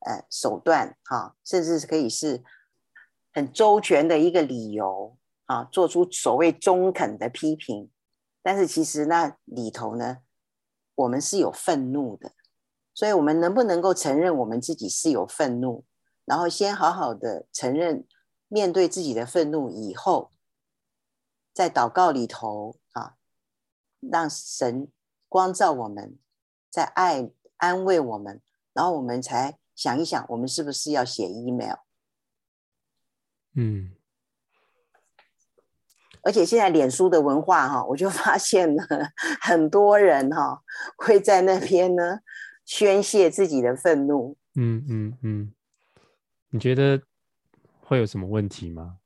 [0.00, 2.44] 呃，手段哈，甚至是可以是
[3.38, 7.88] 很周全的一个理由啊，做出所谓中肯的批评，
[8.42, 10.18] 但是其实那里头呢，
[10.96, 12.32] 我们是有愤怒的，
[12.92, 15.84] 所以我们能不能够承认我们自己是有愤怒，
[16.24, 18.04] 然后先好好的承认
[18.48, 20.32] 面对自己的愤怒以后，
[21.54, 23.14] 在祷告里头啊，
[24.00, 24.88] 让神
[25.28, 26.18] 光照我们，
[26.68, 29.60] 在爱安慰我们，然后我们才。
[29.78, 31.76] 想一想，我们是不是要写 email？
[33.60, 33.90] 嗯，
[36.22, 38.84] 而且现在脸书的文化哈，我就发现了
[39.42, 40.62] 很多人哈
[40.96, 42.20] 会在那边呢
[42.64, 44.36] 宣泄自己的愤怒。
[44.54, 45.52] 嗯嗯嗯，
[46.50, 47.02] 你觉得
[47.80, 48.98] 会有什么问题吗？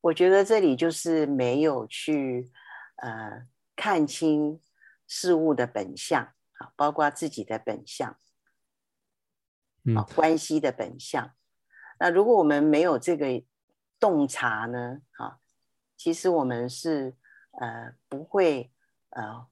[0.00, 2.52] 我觉得这里就是没有去
[2.96, 4.60] 呃看清
[5.08, 6.72] 事物的本相啊。
[6.76, 8.16] 包括自己的本相，
[9.96, 11.34] 啊，关系的本相。
[11.98, 13.44] 那如果我们没有这个
[14.00, 15.00] 洞察呢？
[15.12, 15.38] 啊，
[15.96, 17.16] 其实我们是
[17.52, 18.72] 呃不会
[19.10, 19.46] 呃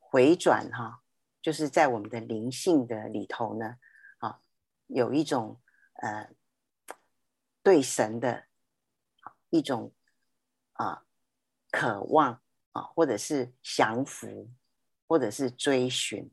[0.00, 1.02] 回转哈，
[1.42, 3.76] 就是在我们的灵性的里头呢，
[4.18, 4.40] 啊，
[4.86, 5.60] 有一种
[5.94, 6.30] 呃
[7.62, 8.44] 对神的
[9.50, 9.92] 一种
[10.72, 11.04] 啊
[11.70, 12.40] 渴望
[12.72, 14.50] 啊，或者是降服。
[15.10, 16.30] 或者是追寻，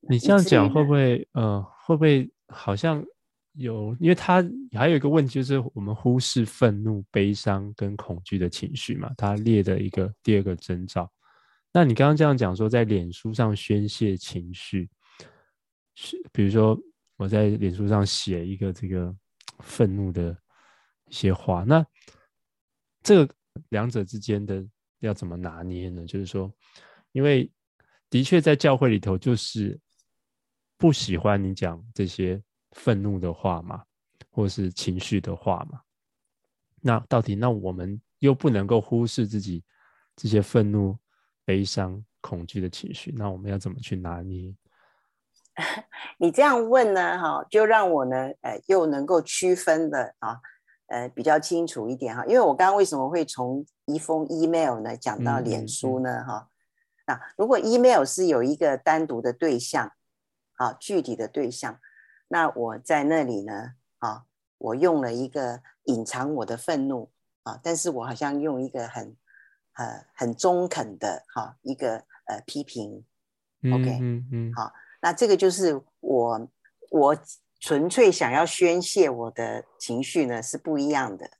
[0.00, 3.04] 你这样讲会不会呃会不会好像
[3.52, 3.96] 有？
[3.98, 9.10] 因为他还有一个问题，就是我们忽视愤怒、悲伤跟恐惧的情绪嘛。
[9.16, 11.10] 他列的一个第二个征兆。
[11.72, 14.88] 那你刚刚这样讲说，在脸书上宣泄情绪，
[15.94, 16.78] 是比如说
[17.16, 19.14] 我在脸书上写一个这个
[19.60, 20.36] 愤怒的
[21.08, 21.84] 一些话，那
[23.02, 23.34] 这个
[23.70, 24.64] 两者之间的
[25.00, 26.04] 要怎么拿捏呢？
[26.06, 26.52] 就是说。
[27.12, 27.50] 因为
[28.10, 29.76] 的确在教会里头，就是
[30.78, 33.82] 不喜欢你讲这些愤怒的话嘛，
[34.30, 35.80] 或是情绪的话嘛。
[36.80, 39.64] 那到底，那我们又不能够忽视自己
[40.14, 40.96] 这些愤怒、
[41.44, 44.54] 悲伤、恐惧的情绪，那我们要怎么去拿捏？
[46.18, 50.38] 你这样问呢，哈，就让我呢，呃，又能够区分的啊，
[50.86, 52.24] 呃，比较清楚一点哈。
[52.26, 56.24] 因为我刚刚为什么会从一封 email 呢讲到脸书呢？
[56.24, 56.48] 哈、嗯，
[57.08, 59.90] 那如果 email 是有一个单独的对象，
[60.58, 61.80] 啊，具体的对象，
[62.28, 64.24] 那我在那里呢，啊，
[64.58, 67.10] 我用了一个隐藏我的愤怒
[67.44, 69.16] 啊，但是我好像用一个很，
[69.74, 73.04] 呃，很中肯的哈一个呃批评
[73.72, 74.72] ，OK，嗯嗯，好。
[75.00, 76.48] 那这个就是我，
[76.90, 77.16] 我
[77.60, 81.30] 纯粹想要宣泄我的情绪呢，是不一样的。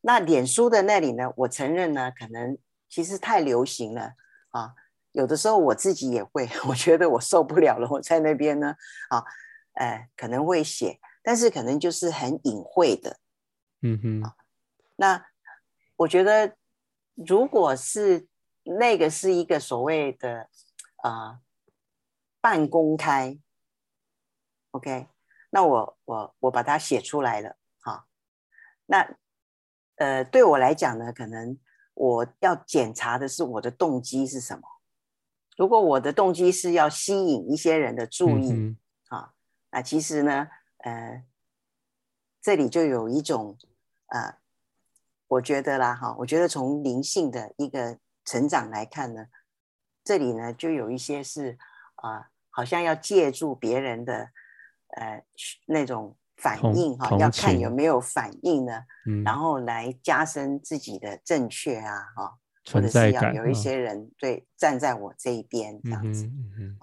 [0.00, 2.56] 那脸书的那里呢，我承认呢，可能
[2.88, 4.14] 其实太流行了
[4.48, 4.74] 啊。
[5.12, 8.74] 有的时候我自己也会， 我觉得我受不了了，我在那边呢，
[9.08, 9.24] 啊，
[9.74, 13.18] 呃，可能会写，但是可能就是很隐晦的，
[13.82, 14.22] 嗯哼。
[14.22, 14.36] 啊，
[14.96, 15.26] 那
[15.96, 16.56] 我觉得，
[17.14, 18.26] 如果是
[18.64, 20.48] 那个是一个所谓的
[20.96, 21.40] 啊。
[22.44, 23.38] 半公开
[24.72, 25.06] ，OK，
[25.50, 28.04] 那我我我把它写出来了，哈，
[28.86, 29.14] 那
[29.94, 31.56] 呃对我来讲呢，可能
[31.94, 34.62] 我要检查的是我的动机是什么。
[35.56, 38.76] 如果我的动机是要吸引一些人的注意，
[39.08, 39.32] 啊，
[39.70, 41.24] 那其实呢，呃，
[42.40, 43.56] 这里就有一种
[44.06, 44.38] 呃，
[45.28, 49.26] 我觉得啦，哈，我觉得从灵性的一个成长来看呢，
[50.04, 51.58] 这里呢就有一些是
[51.96, 52.28] 啊。
[52.54, 54.28] 好像要借助别人的，
[54.88, 55.24] 呃，
[55.64, 62.38] 那种反应哈，要看有没有反应呢，嗯，然后来加深自己的正确啊，哈，
[62.70, 66.78] 或者是要有一些人对站在我这一边这样子，嗯嗯，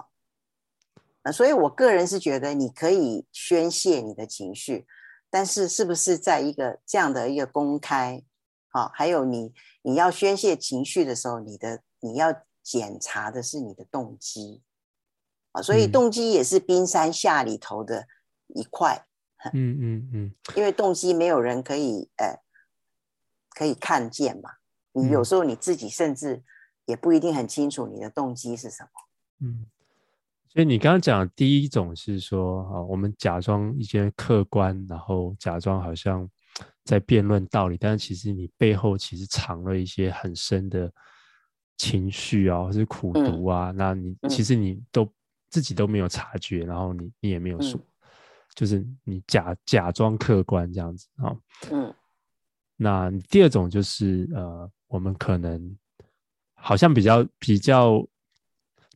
[1.24, 4.86] 那所以我个人是觉得你可以宣泄你的情绪，
[5.30, 8.24] 但是是不是在一个这样的一个公开，
[8.70, 14.62] 好，还有你你要宣泄情绪的时候，你的你要检查的是你的动机。
[15.52, 18.08] 啊，所以动机也是冰山下里头的
[18.50, 19.08] 一块，
[19.52, 22.40] 嗯嗯嗯，因为动机没有人可以呃
[23.56, 24.58] 可以看见嘛，
[25.00, 26.42] 你有时候你自己甚至
[26.86, 28.90] 也不一定很清楚你的动机是什么，
[29.48, 29.66] 嗯，
[30.48, 36.30] 所以你刚刚讲的第一种是说啊，我们假装一些客观，然后假装好像
[36.84, 40.92] 在辩论道理，但是其实你背后其实藏了一些很深的
[41.78, 45.12] 情绪啊，或是苦毒啊，嗯、那你其实你都。
[45.52, 47.88] 自己都没有察觉，然后你你也没有说，嗯、
[48.54, 51.36] 就是你假假装客观这样子啊。
[51.72, 51.92] 嗯，
[52.76, 55.78] 那第二种就是呃，我们可能
[56.56, 58.06] 好像比较比较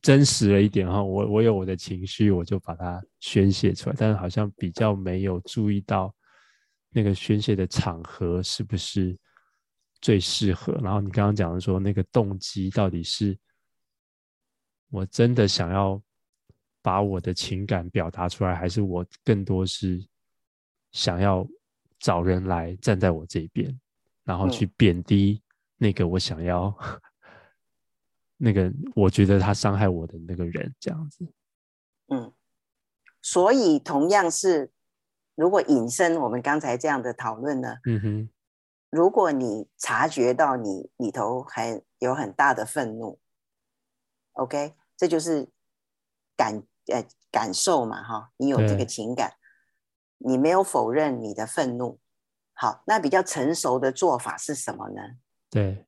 [0.02, 1.02] 真实了一点哈。
[1.02, 6.14] 我我有我的情绪，我就把它宣泄出来，但是好像比较没有注意到
[6.90, 9.18] 那个宣泄的场合是不是
[10.02, 10.74] 最适合。
[10.82, 13.34] 然后你刚刚讲的说，那个动机到底是
[14.90, 15.98] 我真的想要。
[16.84, 20.06] 把我的情感表达出来，还是我更多是
[20.92, 21.48] 想要
[21.98, 23.80] 找人来站在我这边，
[24.22, 25.40] 然后去贬低
[25.76, 27.00] 那个我想要、嗯、
[28.36, 31.26] 那个我觉得他伤害我的那个人，这样子。
[32.08, 32.32] 嗯，
[33.22, 34.70] 所以同样是，
[35.34, 38.30] 如果引申我们刚才这样的讨论呢，嗯哼，
[38.90, 43.18] 如果你察觉到你里头还有很大的愤怒
[44.32, 45.48] ，OK，这就是
[46.36, 46.62] 感。
[46.86, 49.32] 呃，感受嘛，哈，你有这个情感，
[50.18, 51.98] 你没有否认你的愤怒，
[52.52, 55.00] 好，那比较成熟的做法是什么呢？
[55.54, 55.86] 对，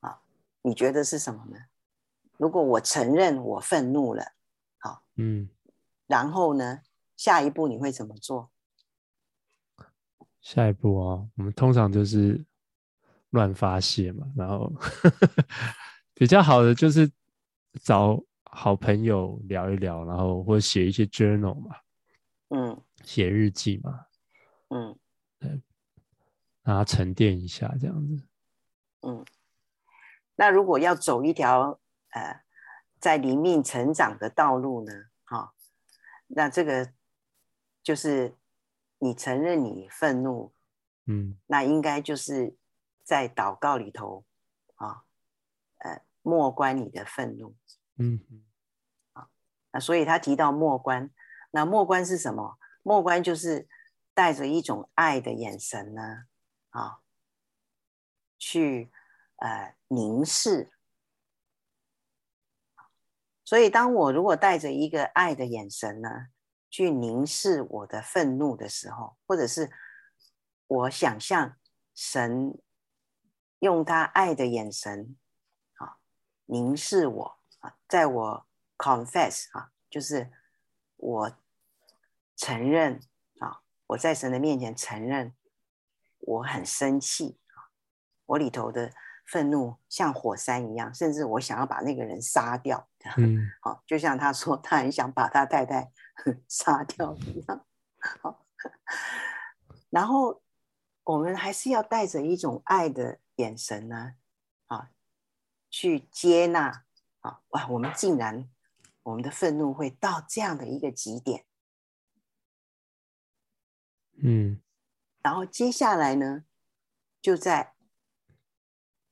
[0.00, 0.20] 啊，
[0.62, 1.56] 你觉得是什么呢？
[2.38, 4.32] 如果我承认我愤怒了，
[4.78, 5.48] 好，嗯，
[6.08, 6.80] 然后呢，
[7.16, 8.50] 下一步你会怎么做？
[10.40, 12.44] 下一步哦，我们通常就是
[13.30, 14.72] 乱发泄嘛，然后
[16.14, 17.08] 比较好的就是
[17.82, 18.20] 找。
[18.58, 21.76] 好朋友聊一聊，然后或者写一些 journal 嘛，
[22.48, 24.06] 嗯，写日记嘛，
[24.68, 24.96] 嗯，
[25.38, 25.50] 对，
[26.62, 28.16] 让它沉淀一下，这样子，
[29.02, 29.24] 嗯。
[30.36, 31.80] 那如果要走一条
[32.10, 32.42] 呃，
[33.00, 34.92] 在灵命成长的道路呢？
[35.24, 35.50] 哈、哦，
[36.28, 36.92] 那这个
[37.82, 38.36] 就是
[38.98, 40.52] 你承认你愤怒，
[41.06, 42.56] 嗯，那应该就是
[43.02, 44.24] 在祷告里头
[44.76, 45.02] 啊、哦，
[45.78, 47.56] 呃，默观你的愤怒。
[47.98, 48.20] 嗯，
[49.12, 49.28] 好，
[49.72, 51.10] 那所以他提到默观，
[51.50, 52.58] 那默观是什么？
[52.82, 53.68] 默观就是
[54.14, 56.24] 带着一种爱的眼神呢，
[56.70, 57.00] 啊，
[58.38, 58.90] 去
[59.36, 60.72] 呃凝视。
[63.44, 66.28] 所以当我如果带着一个爱的眼神呢，
[66.68, 69.70] 去凝视我的愤怒的时候，或者是
[70.66, 71.56] 我想象
[71.94, 72.60] 神
[73.60, 75.16] 用他爱的眼神
[75.74, 75.98] 啊
[76.46, 78.46] 凝视我啊，在我
[78.76, 80.32] confess 啊，就是
[80.96, 81.38] 我
[82.34, 83.00] 承认
[83.38, 85.36] 啊，我在神的面前承认
[86.18, 87.38] 我很生气，
[88.26, 88.92] 我里头的。
[89.28, 92.88] 愤怒像火山一样，甚至我想要把那个人杀掉。
[93.16, 95.90] 嗯，好，就像他说，他很想把他太太
[96.46, 97.66] 杀掉一样。
[98.22, 98.46] 好，
[99.90, 100.40] 然后
[101.02, 104.14] 我们还是要带着一种爱的眼神呢，
[104.68, 104.90] 啊，
[105.68, 106.84] 去接纳
[107.22, 108.48] 啊，哇，我们竟然
[109.02, 111.44] 我们的愤怒会到这样的一个极点。
[114.22, 114.62] 嗯，
[115.20, 116.44] 然后接下来呢，
[117.20, 117.72] 就在。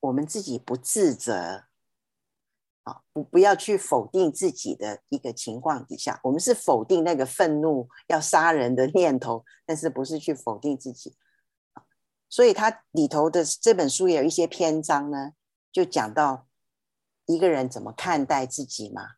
[0.05, 1.65] 我们自己不自责，
[2.83, 11.15] 啊，不不要去否定自己的一个情况底下，我们是否定那个愤怒要杀人的念头，但是不是去否定自己。
[12.29, 15.31] 所以它里头的这本书也有一些篇章呢，
[15.71, 16.47] 就讲到
[17.25, 19.15] 一个人怎么看待自己嘛，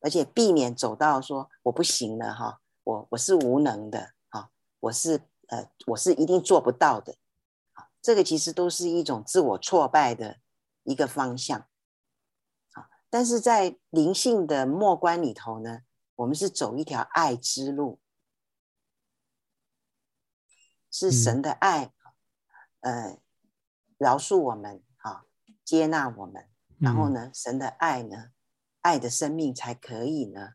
[0.00, 7.16] 而且避免走到说我不行了哈，我我是无能的啊，我是呃我是一定做不到的。
[8.02, 10.40] 这个其实都是一种自我挫败的
[10.84, 11.68] 一个方向，
[12.72, 15.82] 啊，但是在灵性的末观里头呢，
[16.16, 18.00] 我们是走一条爱之路，
[20.90, 21.92] 是神的爱，
[22.80, 23.18] 呃，
[23.98, 25.26] 饶恕我们啊，
[25.62, 28.32] 接纳我们，然后呢，神的爱呢，
[28.80, 30.54] 爱的生命才可以呢，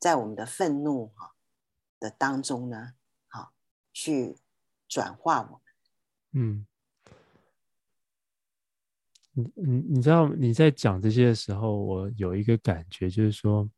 [0.00, 1.36] 在我们的愤怒哈
[2.00, 2.94] 的当中呢，
[3.28, 3.52] 好
[3.92, 4.40] 去
[4.88, 5.63] 转化我们。
[6.36, 6.66] 嗯，
[9.32, 13.70] 你你你知道你在讲这些的时候，我有一个感觉，就是说，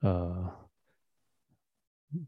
[0.00, 0.50] 呃，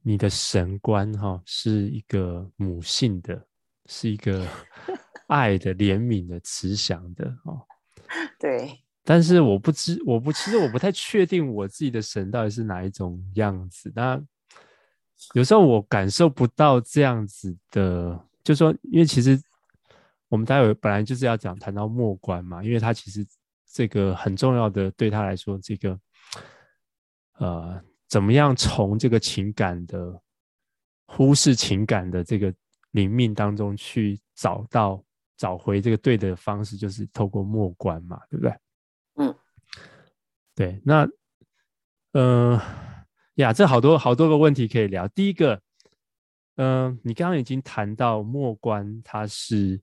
[0.02, 3.46] 你的神观哈、哦、是一个母性的，
[3.86, 4.46] 是一个
[5.28, 7.66] 爱的、怜悯的、慈祥的哦。
[8.38, 8.82] 对。
[9.02, 13.90] 但是我不知，我不，其实我不太确定我自己的神到底是哪一种样子。
[13.96, 14.22] 那
[15.32, 18.28] 有时候我感受不到这样子的。
[18.44, 19.40] 就说，因为其实
[20.28, 23.24] 我们待会本来就是要讲谈到末关嘛，因为他其实
[23.70, 26.00] 这个很重要的，对他来说，这个
[27.38, 30.20] 呃，怎么样从这个情感的
[31.06, 32.52] 忽视情感的这个
[32.90, 35.02] 灵命当中去找到
[35.36, 38.54] 找回这个对的方式，就是透过末关嘛，对不对？
[39.16, 39.34] 嗯，
[40.54, 40.80] 对。
[40.84, 41.04] 那
[42.12, 42.62] 嗯、呃、
[43.34, 45.06] 呀，这好多好多个问题可以聊。
[45.08, 45.62] 第一个。
[46.56, 49.80] 嗯、你刚刚已经谈到默观，它是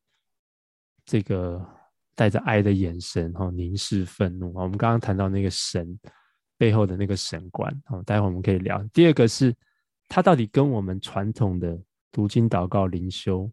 [1.03, 1.65] 这个
[2.15, 4.53] 带着爱的眼神哈，凝视愤怒。
[4.53, 5.99] 我们刚刚谈到那个神
[6.57, 8.83] 背后的那个神观，哦，待会我们可以聊。
[8.93, 9.55] 第二个是
[10.07, 13.49] 它到底跟我们传统的读经、祷告、灵修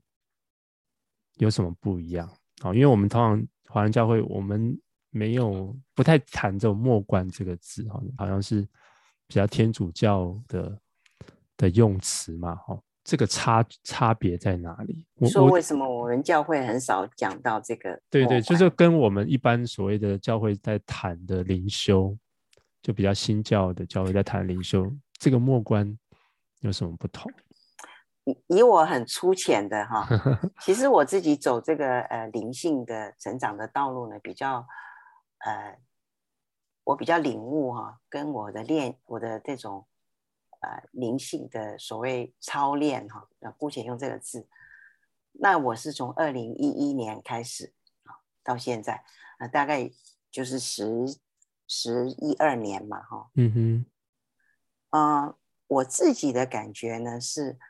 [1.39, 2.31] 有什么不一样？
[2.63, 4.79] 哦，因为我们通常华人教会，我们
[5.11, 8.61] 没有不太谈这种默观这个字，哈，好像是
[9.27, 10.81] 比较天主教的
[11.57, 12.79] 的用词嘛，哈。
[13.07, 15.07] 这个差差别在哪里？
[15.21, 18.03] 我说为什么我们教会很少讲到这个？
[18.11, 22.19] 对对，就是跟我们一般所谓的教会在谈的灵修，
[22.83, 25.97] 就比较新教的教会在谈灵修，这个末观
[26.63, 27.31] 有什么不同？
[28.25, 30.05] 以以我很粗浅的哈，
[30.61, 34.67] 其实我自己走这个呃灵性的成长的道路呢，比较
[35.45, 35.79] 呃，
[36.83, 39.87] 我比较领悟哈，跟我的练我的这种。
[40.67, 44.49] 呃，灵性的所谓操练哈，那姑且用这个字。
[45.31, 49.05] 那我是从二零一一年开始啊，到现在
[49.39, 49.89] 啊，大概
[50.29, 50.85] 就是十
[51.69, 53.31] 十一二年嘛，哈。
[53.35, 53.87] 嗯哼。
[54.91, 55.37] 呃，
[55.69, 57.61] 我自己的感觉呢是，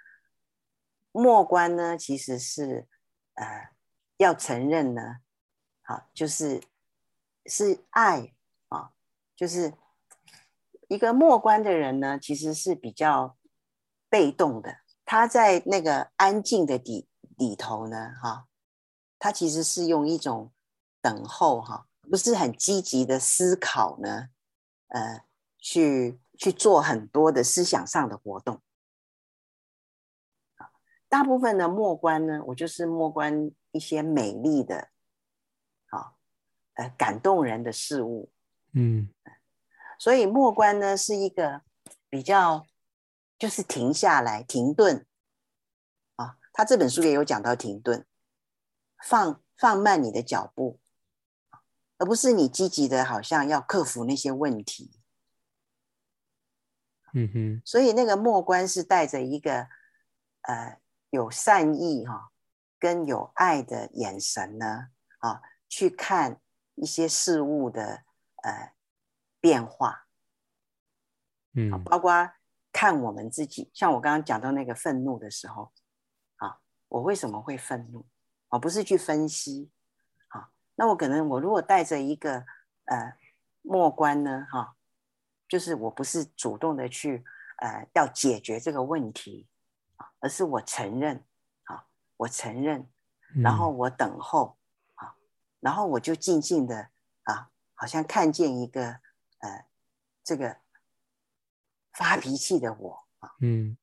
[1.13, 2.89] 末观呢其实是
[3.35, 3.75] 呃
[4.17, 5.19] 要承认呢，
[5.83, 6.63] 好，就是
[7.45, 8.33] 是爱
[8.69, 8.93] 啊，
[9.37, 9.75] 就是。
[10.89, 13.37] 一个默观的人呢，其实是比较
[14.09, 14.79] 被动的。
[15.05, 18.47] 他在那个安静的底里头呢，哈，
[19.19, 20.53] 他其实是用一种
[21.01, 24.29] 等候，哈，不是很积极的思考呢，
[24.89, 25.25] 呃，
[25.59, 28.61] 去去做很多的思想上的活动。
[31.09, 34.89] 大部分的默观呢，我就是默观一些美丽的，
[35.89, 36.17] 好，
[36.75, 38.31] 呃，感动人的事物，
[38.73, 39.09] 嗯。
[39.99, 41.63] 所以默观呢是一个
[42.09, 42.67] 比较，
[43.39, 45.07] 就是停下来、停顿
[46.17, 46.39] 啊。
[46.53, 48.07] 他这本书也有讲到停顿，
[49.05, 50.81] 放放慢你的脚步，
[51.99, 54.93] 而不是你积极的，好像要克服那些问题。
[57.15, 59.69] 嗯哼，所以那个默观是带着一个
[60.43, 60.79] 呃
[61.09, 62.29] 有善意哈、哦，
[62.79, 64.89] 跟有爱的眼神呢，
[65.19, 66.41] 啊，去看
[66.75, 68.05] 一些事物的
[68.43, 68.76] 呃
[69.41, 70.07] 变化，
[71.55, 72.33] 嗯，包括
[72.73, 75.73] 看我们自己，像我刚刚讲到那个愤怒的时候，
[76.37, 76.59] 啊，
[76.89, 78.07] 我为什么会愤怒？
[78.49, 79.71] 而不是去分析，
[80.29, 82.45] 啊，那我可能我如果带着一个
[82.85, 83.17] 呃
[83.63, 84.75] 默观呢，哈。
[85.49, 87.25] 就是我不是主动的去，
[87.59, 89.47] 呃，要解决这个问题，
[89.95, 91.25] 啊，而是我承认，
[91.67, 92.91] 啊，我承认，
[93.45, 94.59] 然后我等候，
[94.97, 95.15] 啊，
[95.61, 96.89] 然后我就静静的，
[97.23, 98.99] 啊，好像看见一个，
[99.39, 99.67] 呃，
[100.23, 100.59] 这个
[101.93, 103.77] 发脾气的我，啊，嗯，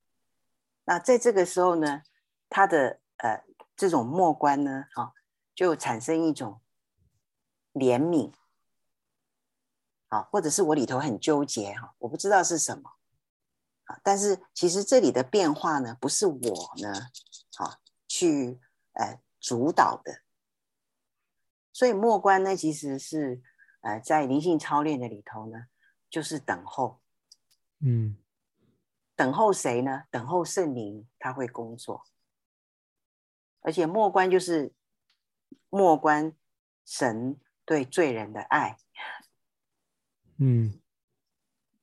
[0.84, 2.02] 那在这个时候呢，
[2.48, 3.44] 他的呃
[3.76, 5.12] 这种默观呢，啊，
[5.54, 6.60] 就产生一种
[7.72, 8.32] 怜悯。
[10.08, 12.88] 啊，或者是我里头很纠结哈，我不知道是什么
[13.86, 13.98] 啊。
[14.04, 17.08] 但是其实这里的变化呢，不是我呢
[17.56, 18.60] 啊去
[18.92, 20.20] 呃主导的。
[21.72, 23.42] 所以默观呢，其实是
[23.84, 25.66] 呃在灵性操练的里头呢，
[26.08, 27.02] 就是等候。
[27.80, 28.16] 嗯，
[29.14, 30.04] 等候谁呢？
[30.10, 32.02] 等候圣灵，他会工作。
[33.60, 34.72] 而且默观就是
[35.68, 36.34] 默观
[36.84, 38.78] 神对罪人的爱。
[40.38, 40.80] 嗯，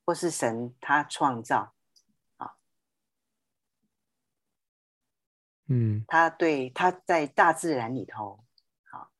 [0.03, 1.73] 或是神他创造，
[2.37, 2.57] 啊，
[5.67, 8.43] 嗯，他对他在大自然里头，
[8.89, 9.11] 好，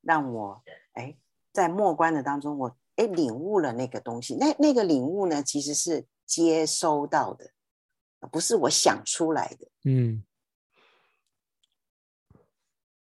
[0.00, 1.16] 让我哎
[1.52, 4.34] 在默观的当中，我哎领悟了那个东西。
[4.36, 7.50] 那那个领悟呢，其实是接收到的，
[8.30, 9.68] 不是我想出来的。
[9.84, 10.24] 嗯，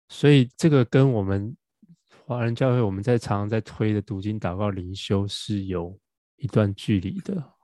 [0.09, 1.57] 所以这个跟我们。
[2.27, 5.99] 华人教会，我们在常常在推的读经、祷告、灵修是有
[6.37, 7.55] 一段距离的。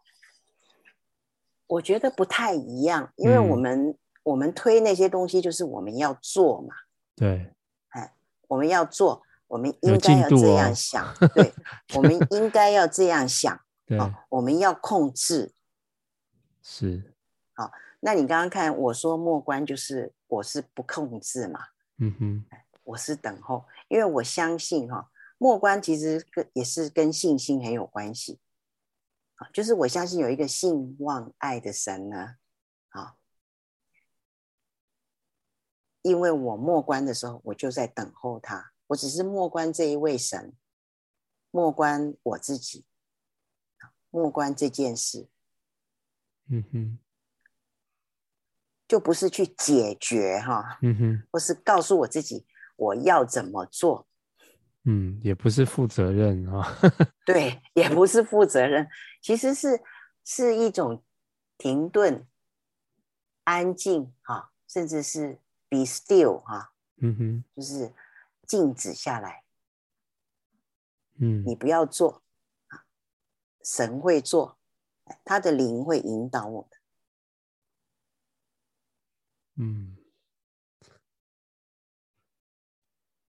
[1.68, 6.74] 我觉得不太一样，因为我们、嗯、我们推那些东西，就是我们要做嘛。
[7.14, 7.55] 对，
[7.91, 8.12] 哎，
[8.49, 11.07] 我们要做，我们 应该要这样想。
[11.20, 11.53] 哦、对，
[11.94, 13.61] 我们应该要这样想。
[13.86, 15.55] 对、哦，我们要控制。
[16.62, 17.14] 是。
[17.55, 17.70] 好，
[18.01, 21.61] 那你刚刚看我说默观，就是我是不控制嘛。
[21.99, 22.44] 嗯哼。
[22.86, 28.38] 我是等候，因为我相信哈，默观其实跟也是跟信心很有关系，
[29.34, 32.36] 啊，就是我相信有一个信望爱的神呢，
[32.90, 33.16] 啊，
[36.03, 40.55] 因为我默观的时候，我就在等候他，我只是默观这一位神，
[41.51, 42.84] 默观我自己，
[44.11, 45.28] 默观这件事，
[46.49, 46.99] 嗯哼。
[48.89, 52.47] 就不是去解决哈，嗯哼，或是告诉我自己。
[52.76, 54.07] 我要怎么做？
[54.84, 56.78] 嗯，也不是负责任啊。
[57.26, 58.89] 对，也不是负责任，
[59.20, 59.82] 其实是
[60.24, 61.03] 是一种
[61.59, 62.28] 停顿、
[63.43, 66.72] 安静哈，甚至是 be still 哈。
[66.99, 67.93] 嗯哼，就是
[68.47, 69.42] 静止下来。
[71.18, 72.22] 嗯，你不要做，
[73.64, 74.59] 神会做，
[75.24, 76.70] 他的灵会引导我们。
[79.57, 79.97] 嗯。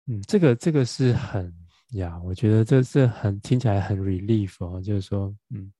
[0.09, 1.53] 嗯，这个这个是很
[1.95, 5.73] 呀，我觉得这是很听起来很 relief 哦，就是说，嗯，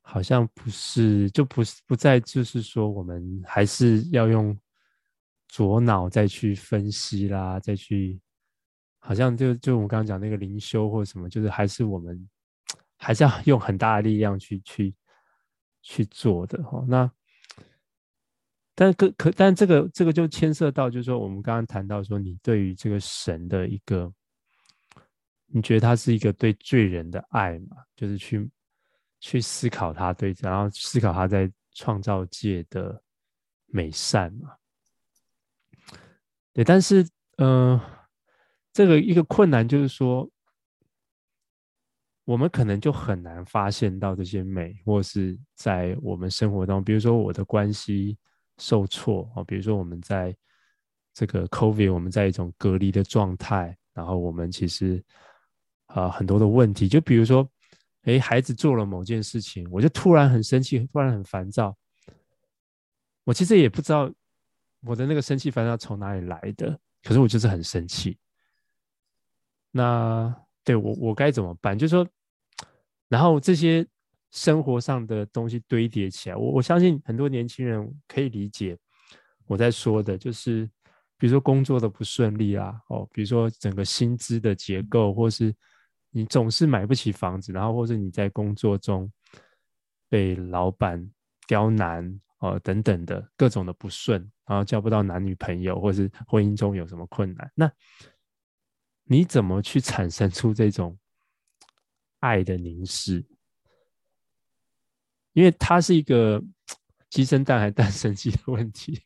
[0.00, 4.56] 好像不是，就不是不再就是说，我们还是要用
[5.54, 8.20] 左脑再去分析啦，再去，
[8.98, 12.28] 好像就就我们刚刚讲那个灵修或什么，就是还是我们
[12.96, 14.92] 还是要用很大的力量去去
[15.80, 17.08] 去做的哈，那。
[18.74, 24.12] 但可可，但这个这个就牵涉到，就是说，我们刚刚谈到说，你对于这个神的一个，
[25.46, 27.76] 你觉得他是一个对罪人的爱嘛？
[27.94, 28.50] 就是去
[29.20, 33.00] 去思考他对，然后思考他在创造界的
[33.66, 34.50] 美善嘛？
[36.54, 37.78] 对，但是，嗯、
[38.72, 40.26] 这个一个困难就是说，
[42.24, 48.16] 我们可能就很难发现到这些美，或是在我们生活当中，比如说我的关系。
[48.58, 50.32] 受挫啊，比如说我们在
[51.12, 55.04] 这个 COVID，我们在一种隔离的状态，然后我们其实
[55.86, 57.44] 啊、很多的问题，就比如说，
[58.02, 61.76] 诶，孩子做了某件事情，我就突然很生气，突然很烦躁。
[63.24, 64.08] 我其实也不知道
[64.84, 68.18] 我的那个生气烦躁从哪里来的，可是我就是很生气。
[69.70, 71.78] 那对我我该怎么办？
[71.78, 72.06] 就是说，
[73.08, 73.86] 然后这些。
[74.36, 78.76] 生活上的东西堆叠起来，我我相信很多年轻人可以理解
[79.46, 80.68] 我在说的，就是
[81.16, 85.54] 比如说工作的不顺利啊，哦，比如说整个薪资的结构，或是
[86.10, 89.08] 你总是买不起房子，然后或是你在工作中
[90.08, 91.08] 被老板
[91.46, 97.70] 刁难哦等等的各种的不顺，然后交不到男女朋友，或是婚姻中有什么困难，那
[99.04, 100.98] 你怎么去产生出这种
[102.20, 103.24] 爱的凝视？
[105.32, 106.42] 因为它是一个
[107.10, 109.02] 鸡生蛋还蛋生鸡的问题，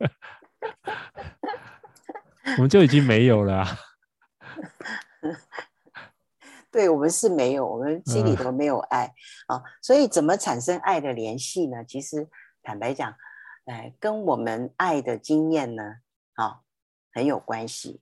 [2.59, 3.79] 我们就已经没有了啊。
[6.71, 9.11] 对，我们是没有，我们心里头没有爱
[9.47, 11.83] 啊、所以怎么产生爱的联系呢？
[11.85, 12.29] 其实
[12.63, 13.17] 坦白讲，
[13.69, 15.83] 哎，跟我们爱的经验呢，
[16.35, 16.61] 啊、哦，
[17.13, 18.01] 很有关系。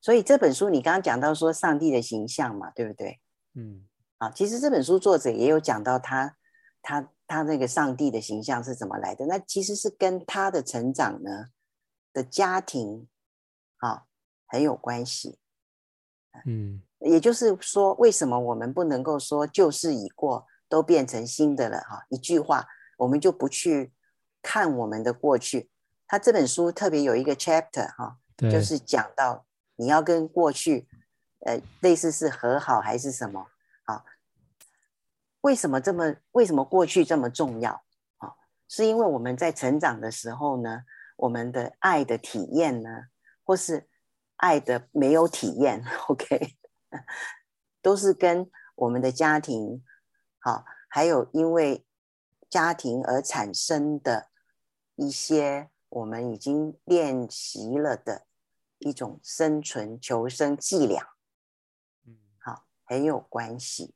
[0.00, 3.20] 所以这本书你刚刚讲到说上帝的形象嘛，对不对？
[3.54, 3.86] 嗯，
[4.18, 6.36] 啊，其实这本书作者也有讲到他。
[6.84, 9.24] 他他那个上帝的形象是怎么来的？
[9.26, 11.46] 那其实是跟他的成长呢
[12.12, 13.06] 的家庭
[13.76, 14.02] 啊
[14.48, 15.38] 很有关系。
[16.44, 21.78] 嗯，也就是说，为什么我们不能够说旧事已过，都变成新的了？
[21.82, 22.66] 哈，一句话，
[22.98, 23.92] 我们就不去
[24.42, 25.70] 看我们的过去。
[26.06, 30.86] 他这本书特别有一个 chapter 哈，就是讲到你要跟过去，
[31.46, 33.46] 呃，类似是和好还是什么？
[35.42, 36.14] 为什么这么？
[36.30, 37.82] 为什么过去这么重要？
[38.18, 38.32] 啊，
[38.68, 40.84] 是因为我们在成长的时候呢，
[41.16, 42.88] 我们的爱的体验呢，
[43.42, 43.88] 或是
[44.36, 46.56] 爱的没有体验， OK，
[47.80, 49.82] 都是跟我们的家庭，
[50.38, 51.84] 好，还有因为
[52.48, 54.28] 家庭而产生的
[55.02, 58.24] 一些我们已经练习了的
[58.78, 61.14] 一种生存求生伎俩，
[62.06, 63.94] 嗯，好，很有关系。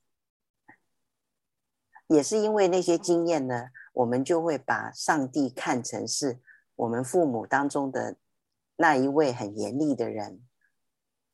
[2.09, 6.41] 也是因为那些经验呢，我们就会把上帝看成是
[6.75, 8.17] 我们父母当中的
[8.77, 10.41] 那一位很严厉的人，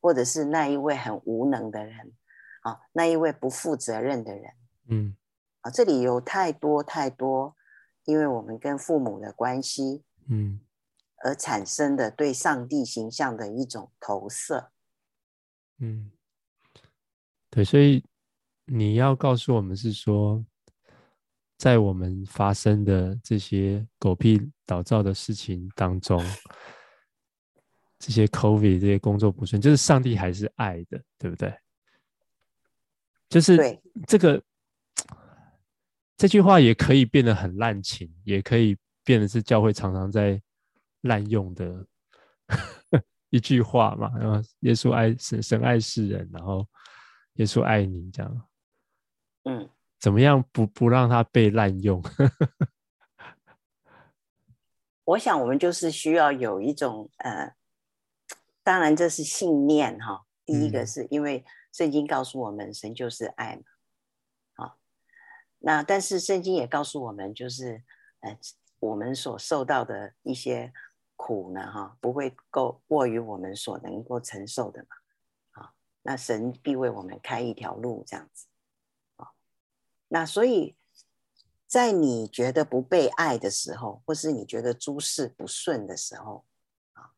[0.00, 2.12] 或者是那一位很无能的人，
[2.60, 4.52] 啊，那一位不负责任的人，
[4.88, 5.16] 嗯，
[5.62, 7.54] 啊，这里有太多太多，
[8.04, 10.60] 因为我们跟父母的关系，嗯，
[11.24, 14.70] 而产生的对上帝形象的一种投射，
[15.78, 16.10] 嗯，
[17.50, 18.04] 对，所以
[18.64, 20.44] 你要告诉我们是说。
[21.58, 26.20] 在我们发生的这些狗屁倒灶的事情当中，
[28.00, 31.56] 这些 COVID 这些工作不顺，就是上帝还是爱的，对不对？
[33.28, 33.56] 就是
[34.08, 34.44] 这个对
[36.22, 40.40] 这句话也可以变得很滥情，也可以变得是教会常常在
[41.00, 41.84] 滥用的
[43.30, 44.08] 一句话嘛。
[44.16, 46.64] 然后耶稣爱神，神爱世人，然后
[47.34, 48.48] 耶稣爱你，这样。
[49.46, 49.68] 嗯。
[49.98, 52.00] 怎么样不不让它被滥用？
[55.02, 57.52] 我想我们就是需要有一种呃，
[58.62, 60.24] 当然这是信念哈。
[60.44, 63.71] 第一个是因为圣经告诉我们神就是爱嘛，好，
[65.64, 67.84] 那但是圣经也告诉我们就是
[68.18, 68.36] 呃，
[68.80, 70.72] 我们所受到的一些
[71.14, 74.96] 苦呢哈，不会够过于我们所能够承受的嘛，
[75.50, 78.46] 好，那神必为我们开一条路这样子。
[79.16, 79.30] 啊
[80.08, 80.76] 那所以，
[81.68, 86.44] 在你觉得不被爱的时候，或是你觉得诸事不顺的时候，
[86.94, 87.12] 啊，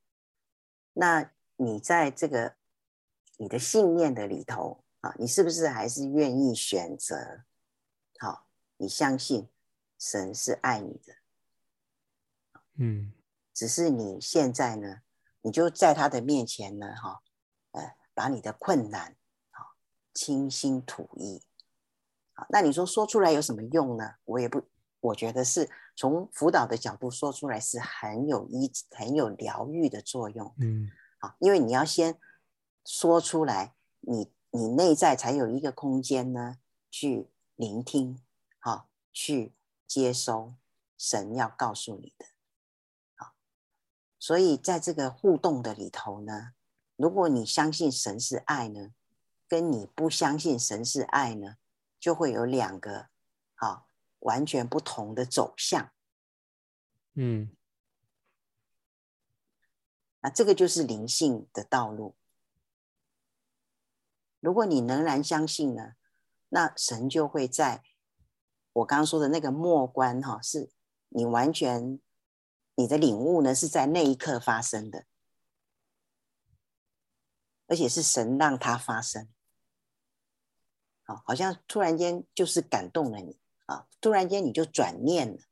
[0.93, 2.57] 那你在这个
[3.39, 7.45] 你的信念的里头啊，你是不是还是愿意选择？
[8.19, 8.47] 好，
[8.77, 9.49] 你相信
[9.99, 11.15] 神是爱你的，
[12.77, 13.13] 嗯，
[13.53, 15.03] 只是你现在呢，
[15.43, 17.23] 你就在他的面前呢，哈，
[17.73, 19.17] 呃，把你的困难，
[19.51, 19.75] 好，
[20.13, 21.43] 倾心吐意。
[22.35, 24.15] 好，那你说说出来有什么用呢？
[24.25, 24.63] 我也不，
[25.01, 30.55] 我觉得是从辅导的角度说出来是很有医、很有疗愈的作用。
[30.59, 32.19] 嗯，好，因为你要先
[32.85, 36.59] 说出来，你你内在才有一个空间呢，
[36.91, 38.21] 去聆听，
[38.59, 39.55] 好，去
[39.87, 40.55] 接收
[40.99, 42.27] 神要告诉你的。
[43.15, 43.35] 好，
[44.19, 46.55] 所以在这个互动的里头呢，
[46.97, 48.93] 如果你相信神是爱呢，
[49.47, 51.59] 跟你不相信神是爱呢，
[52.01, 53.09] 就会有两个，
[53.55, 53.87] 好，
[54.21, 55.93] 完全不同的走向。
[57.15, 57.55] 嗯，
[60.21, 62.17] 那这个就是灵性的道路。
[64.41, 65.95] 如果你仍然相信呢，
[66.55, 67.83] 那神就会在
[68.75, 70.71] 我刚刚说的那个末关哈，是
[71.09, 71.99] 你完全
[72.77, 75.05] 你的领悟呢，是在那一刻发生的，
[77.67, 79.29] 而且是神让它发生。
[81.03, 83.37] 啊，好像突然间就是感动了你
[83.67, 83.89] 啊！
[84.01, 85.43] 突然间你就转念了，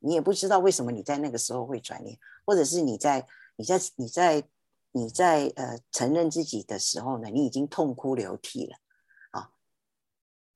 [0.00, 4.48] 你也不知道为什么你在那个时候会转念，或者是你在你在你在
[4.90, 8.76] 你在呃承认自己的时候呢，你已经痛哭流涕了！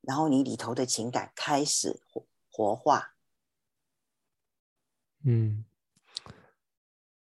[0.06, 3.14] 然后你里头的情感开始活活化。
[5.24, 5.64] 嗯，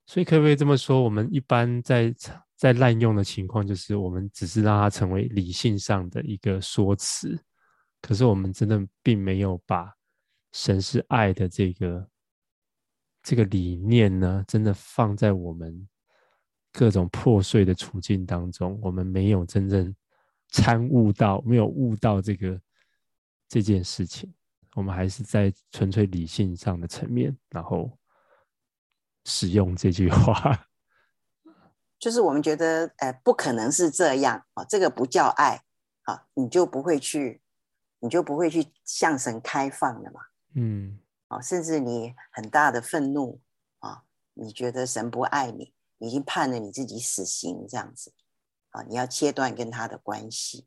[0.06, 1.02] 所以可不可以这么说？
[1.02, 2.14] 我们一般在
[2.56, 7.36] 在滥用的情况，就是我们只是让它成为理性上的一个说辞，
[8.00, 9.92] 可是我们真的并没有把
[10.52, 12.08] 神是爱的这个
[13.22, 15.88] 这个理念呢，真的放在我们
[16.72, 19.94] 各种破碎的处境当中，我们没有真正
[20.50, 22.60] 参悟到，没有悟到这个
[23.48, 24.32] 这件事情。
[24.74, 27.90] 我们还是在纯粹理性上的层面，然后
[29.24, 30.68] 使用这句话，
[31.98, 35.64] 就是我们觉得，呃，不可能是这样啊，这个不叫爱
[36.02, 37.42] 啊，你就不会去，
[37.98, 40.20] 你就不会去向神开放了嘛，
[40.54, 43.40] 嗯，啊，甚至你很大的愤怒
[43.80, 48.12] 啊，你觉得神不爱你，你已经判了你自己死刑这样子
[48.70, 50.66] 啊，你要切断跟他的关系。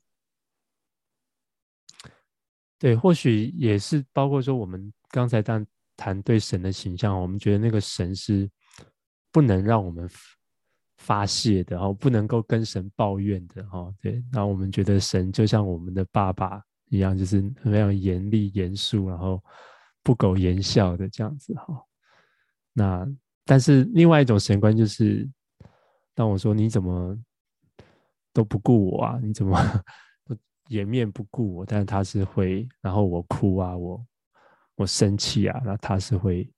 [2.77, 8.49] 对，或许也是包括说，我们刚才当谈对神的形象，我们觉得那个神是
[9.31, 10.09] 不能让我们
[10.97, 14.21] 发泄的，哦，不能够跟神抱怨的，哈，对。
[14.31, 19.41] 然后我们觉得神就像我们的爸爸一样，就是非常严厉、严肃，然后
[20.01, 21.81] 不苟言笑的这样子，哈。
[22.73, 23.07] 那
[23.45, 25.29] 但是另外一种神观就是，
[26.13, 27.17] 当我说你怎么
[28.33, 29.19] 都不顾我啊？
[29.23, 29.57] 你怎么？
[30.69, 34.07] 颜面不顾我，但是他是会，然后我哭啊，我
[34.75, 36.49] 我生气啊，那他是会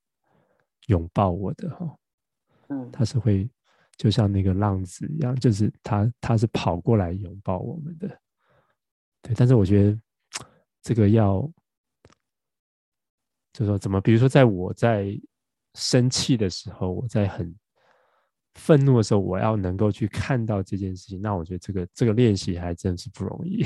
[0.86, 1.98] 拥抱我的哈，
[2.68, 3.50] 嗯，他是会
[3.96, 8.08] 就像那个浪子一样，就是他他是跑过来拥抱我们的，
[9.22, 10.00] 对，但是我觉得
[10.82, 11.42] 这个要，
[13.52, 15.20] 就说怎么，比如说在我在
[15.74, 17.54] 生气的时候，我在很。
[18.56, 23.64] 愤怒的时候，我要能够去看到这件事情，那我觉得这个这个练习还真是不容易。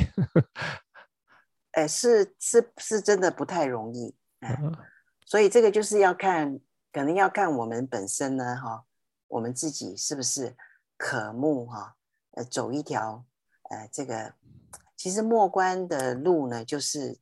[1.72, 4.76] 哎，是是是真的不太容易，嗯，
[5.24, 6.58] 所以这个就是要看，
[6.92, 8.84] 可能要看我们本身呢，哈，
[9.28, 10.56] 我们自己是不是
[10.96, 11.94] 渴慕哈，
[12.32, 13.24] 呃，走一条，
[13.70, 14.34] 呃，这个
[14.96, 17.16] 其实莫关的路呢，就是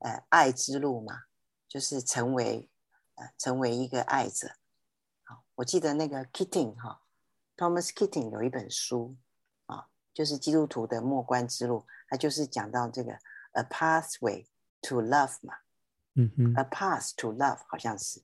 [0.00, 1.22] 呃爱之路嘛，
[1.68, 2.68] 就是成为
[3.14, 4.48] 呃成为一个爱者。
[5.22, 7.01] 好，我记得那个 Kitting 哈。
[7.62, 9.14] Thomas Keating 有一本书
[9.66, 13.12] 啊，就是基督徒的末关之路，他就是讲到这个
[13.52, 14.46] A pathway
[14.80, 15.54] to love 嘛，
[16.14, 18.20] 嗯哼，A path to love 好像是。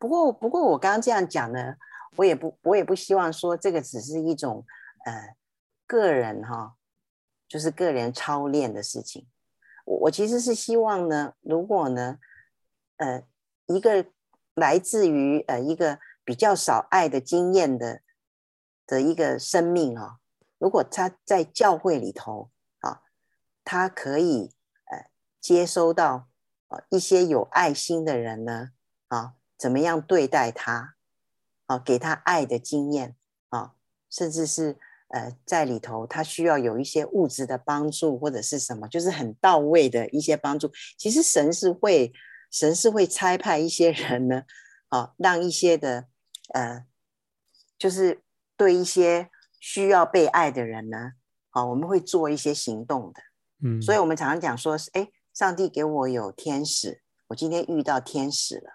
[0.00, 1.76] 不过，不过我刚刚这样讲呢，
[2.16, 4.66] 我也不，我也不希望说这个只是一种
[5.04, 5.36] 呃
[5.86, 6.74] 个人哈，
[7.46, 9.28] 就是个人操练的事情。
[9.84, 12.18] 我我其实是希望呢，如果呢，
[12.96, 13.22] 呃，
[13.66, 14.04] 一个
[14.54, 16.00] 来自于呃一个。
[16.24, 18.00] 比较少爱的经验的
[18.86, 20.18] 的一个生命啊，
[20.58, 22.50] 如果他在教会里头
[22.80, 23.02] 啊，
[23.64, 24.52] 他可以
[24.90, 25.06] 呃
[25.40, 26.28] 接收到
[26.68, 28.70] 啊一些有爱心的人呢
[29.08, 30.94] 啊，怎么样对待他
[31.66, 33.16] 啊，给他爱的经验
[33.48, 33.72] 啊，
[34.08, 40.70] 甚至是呃在里头他需要有一些物质的帮助或者是什么，就是很到位的一些帮助。
[40.96, 42.12] 其实神是会
[42.50, 44.44] 神是会差派一些人呢
[44.88, 46.06] 啊，让一些的。
[46.52, 46.86] 呃，
[47.78, 48.22] 就是
[48.56, 51.12] 对一些需要被爱的人呢，
[51.50, 53.22] 啊，我们会做一些行动的，
[53.64, 58.70] 嗯，所以我们常常讲说，哎，上帝给我有天使，我今天遇到天使了，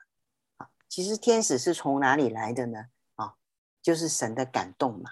[0.57, 2.86] 啊，其实天使是从哪里来的呢？
[3.15, 3.36] 啊，
[3.82, 5.11] 就是神的感动嘛。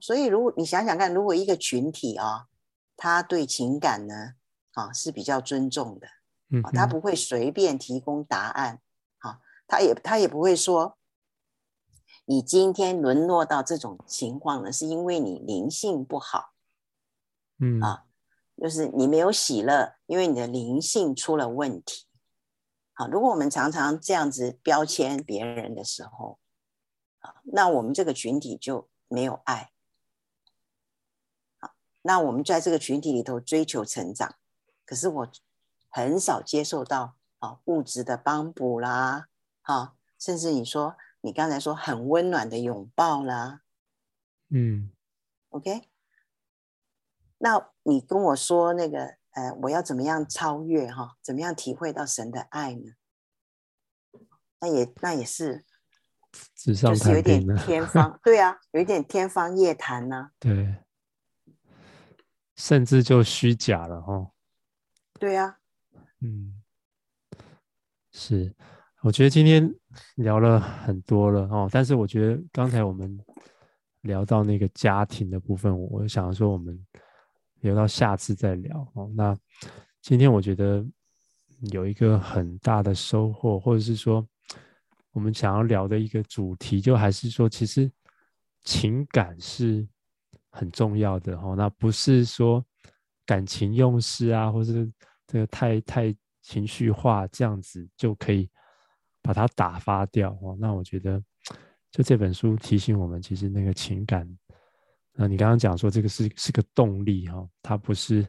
[0.00, 2.48] 所以如果你想想看，如果一个群体啊，
[2.96, 4.34] 他对情感呢，
[4.74, 6.08] 啊是比较尊重的，
[6.50, 8.80] 嗯，他不会随便提供答案，
[9.18, 10.98] 啊，他也他也不会说。
[12.24, 16.52] 你今天沦落到这种情况呢，是因为你灵性不好，
[17.58, 18.04] 嗯啊，
[18.56, 22.06] 就是你没有喜乐，因为你的灵性出了问题。
[22.92, 26.38] 好，如果我们常常这样子标签别人的时候，
[27.18, 29.72] 啊，那我们这个群体就没有爱。
[31.58, 34.36] 好，那我们在这个群体里头追求成长，
[34.86, 35.28] 可是我
[35.88, 39.26] 很少接受到啊物质的帮补啦，
[39.62, 40.94] 啊，甚至你说。
[41.22, 43.62] 你刚才说很温暖的拥抱啦，
[44.50, 44.90] 嗯
[45.50, 45.88] ，OK，
[47.38, 51.16] 那你跟我说那个，呃，我要怎么样超越哈？
[51.22, 52.92] 怎么样体会到神的爱呢？
[54.58, 55.64] 那也那也是，
[56.54, 60.30] 就是有点天方， 对啊，有一点天方夜谭呢、啊。
[60.40, 60.76] 对，
[62.56, 64.32] 甚至就虚假了哈。
[65.20, 65.58] 对啊，
[66.20, 66.60] 嗯，
[68.10, 68.54] 是。
[69.02, 69.74] 我觉得今天
[70.16, 73.18] 聊了很多了哦，但是我觉得刚才我们
[74.02, 76.78] 聊到那个家庭的部分，我想说我们
[77.60, 79.10] 留到下次再聊哦。
[79.14, 79.36] 那
[80.00, 80.84] 今天我觉得
[81.70, 84.26] 有一个很大的收获，或者是说
[85.12, 87.90] 我们想要聊的一个主题，就还是说，其实
[88.64, 89.86] 情感是
[90.50, 91.54] 很重要的哦。
[91.56, 92.64] 那不是说
[93.24, 94.90] 感情用事啊，或是
[95.26, 98.50] 这个太太情绪化这样子就可以
[99.22, 100.56] 把它打发掉哦。
[100.60, 101.22] 那我觉得，
[101.90, 104.28] 就这本书提醒我们，其实那个情感。
[105.14, 108.26] 那你刚刚讲说这个是是个动力哈，它不是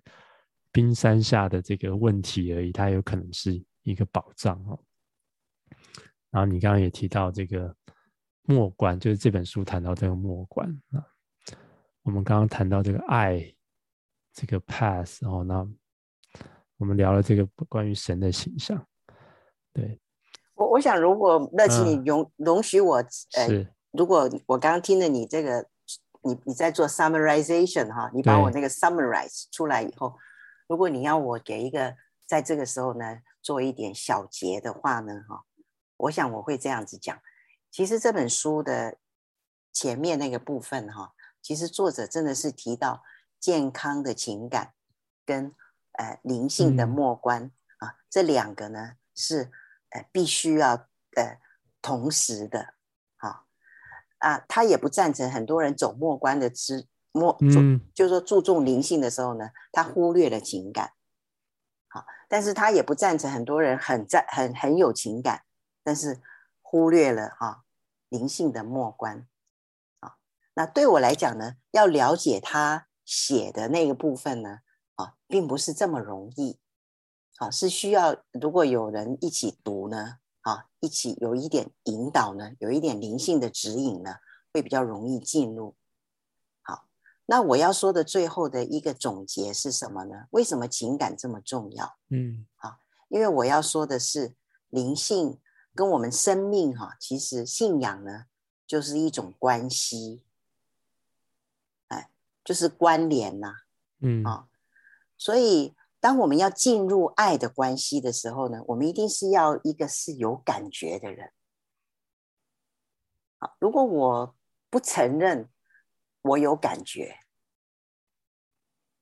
[0.71, 4.79] 冰山下的这个问题而已，它有可能是一个宝藏哦。
[6.29, 7.73] 然后你刚刚也提到这个
[8.41, 11.05] 默观，就是这本书谈到这个默观啊。
[12.01, 13.41] 我们刚刚谈到这个爱，
[14.33, 15.65] 这个 pass 哦那
[16.75, 18.85] 我们聊了这个关于神的形象。
[19.71, 19.97] 对，
[20.55, 22.95] 我我想如果乐琪你容容许我，
[23.35, 25.67] 呃，如果我刚刚听了你这个。
[26.25, 30.17] 你你在做 summarization 哈，你把我那个 summarize 出来以后，
[30.69, 35.43] 如果你要我给一个在这个时候呢做一点小结的话呢哈，
[35.97, 37.19] 我想我会这样子讲。
[37.69, 38.95] 其实这本书的
[39.73, 43.03] 前面那个部分哈，其实作者真的是提到
[43.37, 44.71] 健康的情感
[45.25, 45.53] 跟
[45.91, 49.51] 呃灵性的末观啊，嗯，这两个呢是
[49.93, 51.39] 呃必须要呃
[51.81, 52.73] 同时的。
[54.23, 60.93] 啊，他也不赞成很多人走默观的知默，嗯，就是说注重灵性的时候呢，他忽略了情感。
[61.89, 65.43] 好，但是他也不赞成很多人很在很很有情感，
[65.83, 66.21] 但是
[66.61, 67.63] 忽略了啊
[68.07, 69.27] 灵性的默观。
[69.99, 70.15] 啊，
[70.53, 74.59] 那对我来讲呢，要了解他写的那个部分呢，
[74.95, 76.61] 啊，并不是这么容易。
[77.43, 80.17] 啊，是需要如果有人一起读呢。
[80.43, 84.17] 啊，一起有一点引导呢，有一点灵性的指引呢，
[84.51, 85.73] 会比较容易进入。
[86.61, 86.85] 好，
[87.27, 90.27] 那我要说的最后的一个总结是什么呢？
[90.31, 91.95] 为什么情感这么重要？
[92.09, 92.77] 嗯，啊，
[93.07, 94.33] 因为我要说的是
[94.67, 95.39] 灵性
[95.73, 98.25] 跟我们生命哈，其实信仰呢
[98.67, 100.23] 就是一种关系，
[101.87, 102.09] 哎，
[102.43, 103.61] 就是关联呐，
[104.01, 104.49] 嗯啊，
[105.17, 105.73] 所以。
[106.03, 111.31] 当我们要进入爱的关系的时候呢，我们一定是要一个是有感觉的人。
[113.39, 114.35] 好，如果我
[114.69, 115.49] 不承认
[116.23, 117.19] 我有感觉，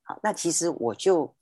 [0.03, 1.35] 好，那其实我就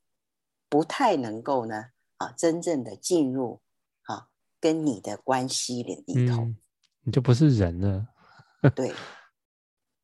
[0.69, 3.59] 不太能够呢，啊，真正的进入
[4.03, 4.29] 啊，
[4.61, 6.57] 跟你的关系里里头，嗯，
[7.01, 8.07] 你就不是人了。
[8.73, 8.95] 对，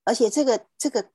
[0.04, 1.12] 而且这个这个，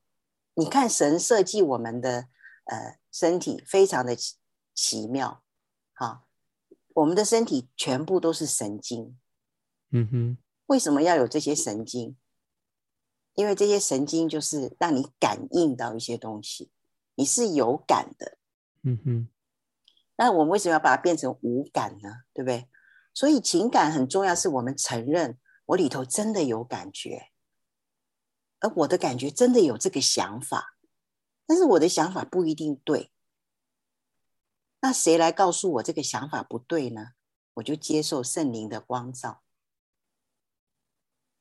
[0.55, 2.27] 你看神设计我们的。
[2.65, 4.37] 呃，身体非常的奇
[4.73, 5.43] 奇妙，
[5.93, 6.23] 哈，
[6.93, 9.17] 我们的身体全部都是神经，
[9.91, 10.37] 嗯哼，
[10.67, 12.15] 为什么要有这些神经？
[13.33, 16.71] 因为这些神经就是让你感应到一些东西，
[17.15, 18.37] 你是有感的，
[18.83, 19.27] 嗯哼。
[20.17, 22.23] 那我们为什么要把它变成无感呢？
[22.33, 22.67] 对不对？
[23.13, 27.31] 所以情感很重要，是我们承认我里头真的有感觉，
[28.59, 30.77] 而我的感觉真的有这个想法。
[31.45, 33.11] 但是我的想法不一定对，
[34.79, 37.09] 那谁来告诉我这个想法不对呢？
[37.55, 39.41] 我就接受圣灵的光照。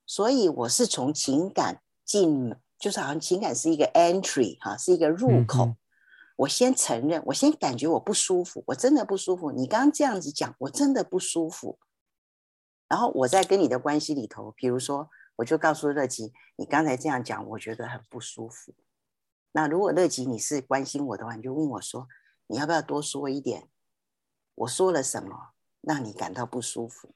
[0.05, 5.77] 所以我是从情感进，就是好像情感是一个 entry 哈，是一个入口。
[6.35, 9.53] 我先承认，我先感觉我不舒服，我真的不舒服。
[9.53, 11.79] 你刚刚这样子讲，我真的不舒服。
[12.89, 18.75] 然后我在跟你的关系里头，比如说，我就告诉乐琪，你刚才这样讲，我觉得很不舒服。
[19.53, 22.09] 那如果乐吉你是关心我的话，你就问我说
[22.47, 23.69] ：“你要不要多说一点？
[24.55, 27.15] 我说了什么让你感到不舒服？”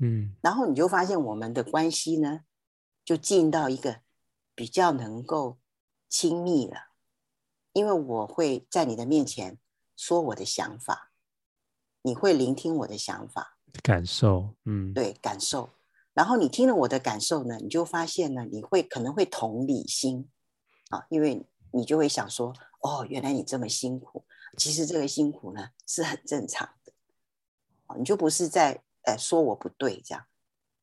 [0.00, 2.40] 嗯，然后你就发现我们的关系呢，
[3.04, 4.00] 就进到一个
[4.54, 5.58] 比较能够
[6.08, 6.92] 亲密了，
[7.72, 9.58] 因为我会在你的面前
[9.96, 11.10] 说我的想法，
[12.02, 15.70] 你会聆听我的想法、感受，嗯，对，感受。
[16.14, 20.30] 然后你听了我的感受呢，你就发现呢，你会可能会同理心。
[20.88, 24.24] 啊，因为你就会想说，哦，原来你这么辛苦，
[24.56, 26.92] 其实这个辛苦呢是很正常的，
[27.98, 30.26] 你就不是在呃说我不对这样，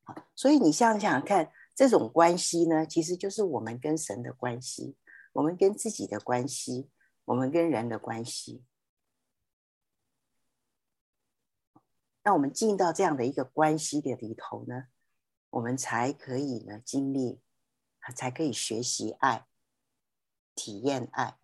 [0.03, 4.95] 啊所以你想想看，这种关系呢，其实就是我们跟神的关系，
[5.33, 6.89] 我们跟自己的关系，
[7.25, 8.63] 我们跟人的关系，
[12.23, 14.85] 那我们进到这样的一个关系的里头呢，
[15.49, 17.41] 我们才可以呢经历，
[18.15, 19.47] 才可以学习爱。
[20.55, 21.37] 体验爱，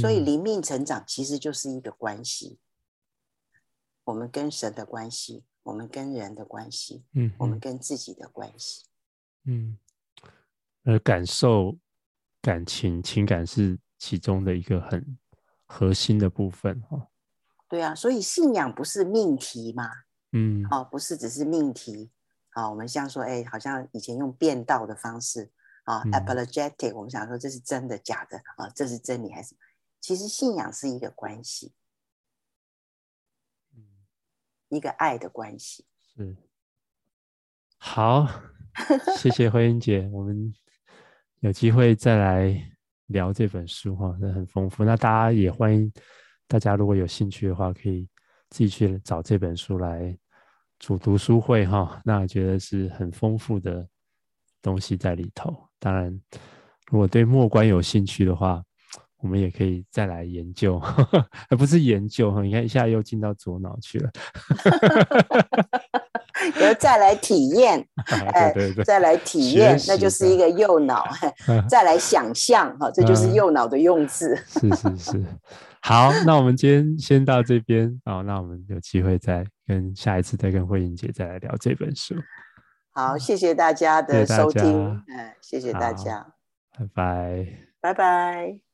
[0.00, 2.58] 所以灵命成长其实就是一个关系。
[4.04, 8.84] 我们跟神的关系，我们跟人的关系，嗯，我们跟自己的关系，
[9.44, 9.78] 嗯，
[10.82, 11.78] 而感受
[12.40, 15.16] 感情、情感是其中的一个很
[15.64, 17.08] 核心的部分哈。
[17.68, 19.88] 对啊，所以信仰不是命题嘛？
[20.32, 22.10] 嗯，哦，不是只是命题。
[22.50, 25.50] 啊，我们像说，哎，好像以前用变道的方式
[25.84, 29.54] 啊、嗯、，apologetic，我们想说这是真的假的啊，这是真理还是？
[30.00, 31.72] 其实信仰是一个关系，
[33.74, 33.84] 嗯，
[34.68, 35.84] 一个爱的关系。
[36.14, 36.36] 是，
[37.76, 38.26] 好，
[39.16, 40.52] 谢谢惠英姐，我们
[41.40, 42.72] 有机会再来
[43.06, 44.84] 聊这本书哈，那很丰富。
[44.84, 45.92] 那大家也欢迎，
[46.46, 48.08] 大家如果有兴趣的话，可以
[48.50, 50.18] 自己去找这本书来。
[50.78, 53.88] 主读书会哈，那我觉得是很丰富的
[54.60, 55.70] 东西在里头。
[55.82, 56.16] 当然，
[56.92, 58.62] 如果对末观有兴趣的话，
[59.20, 60.80] 我们也可以再来研究，
[61.48, 62.40] 而 不是研究哈。
[62.40, 64.10] 你看一下又进到左脑去了，
[66.54, 71.04] 然后再来体验， 对对对，再来体验，那就是一个右脑，
[71.68, 74.36] 再来想象哈，这就是右脑的用字。
[74.46, 75.24] 是是是。
[75.82, 78.22] 好，那我们今天先到这边啊。
[78.22, 82.14] 那我们有机会再跟下一次再跟慧英姐再来聊这本书。
[82.92, 86.34] 好，谢谢大家的收听，嗯，谢谢大家，
[86.78, 87.46] 拜拜，
[87.80, 88.71] 拜拜。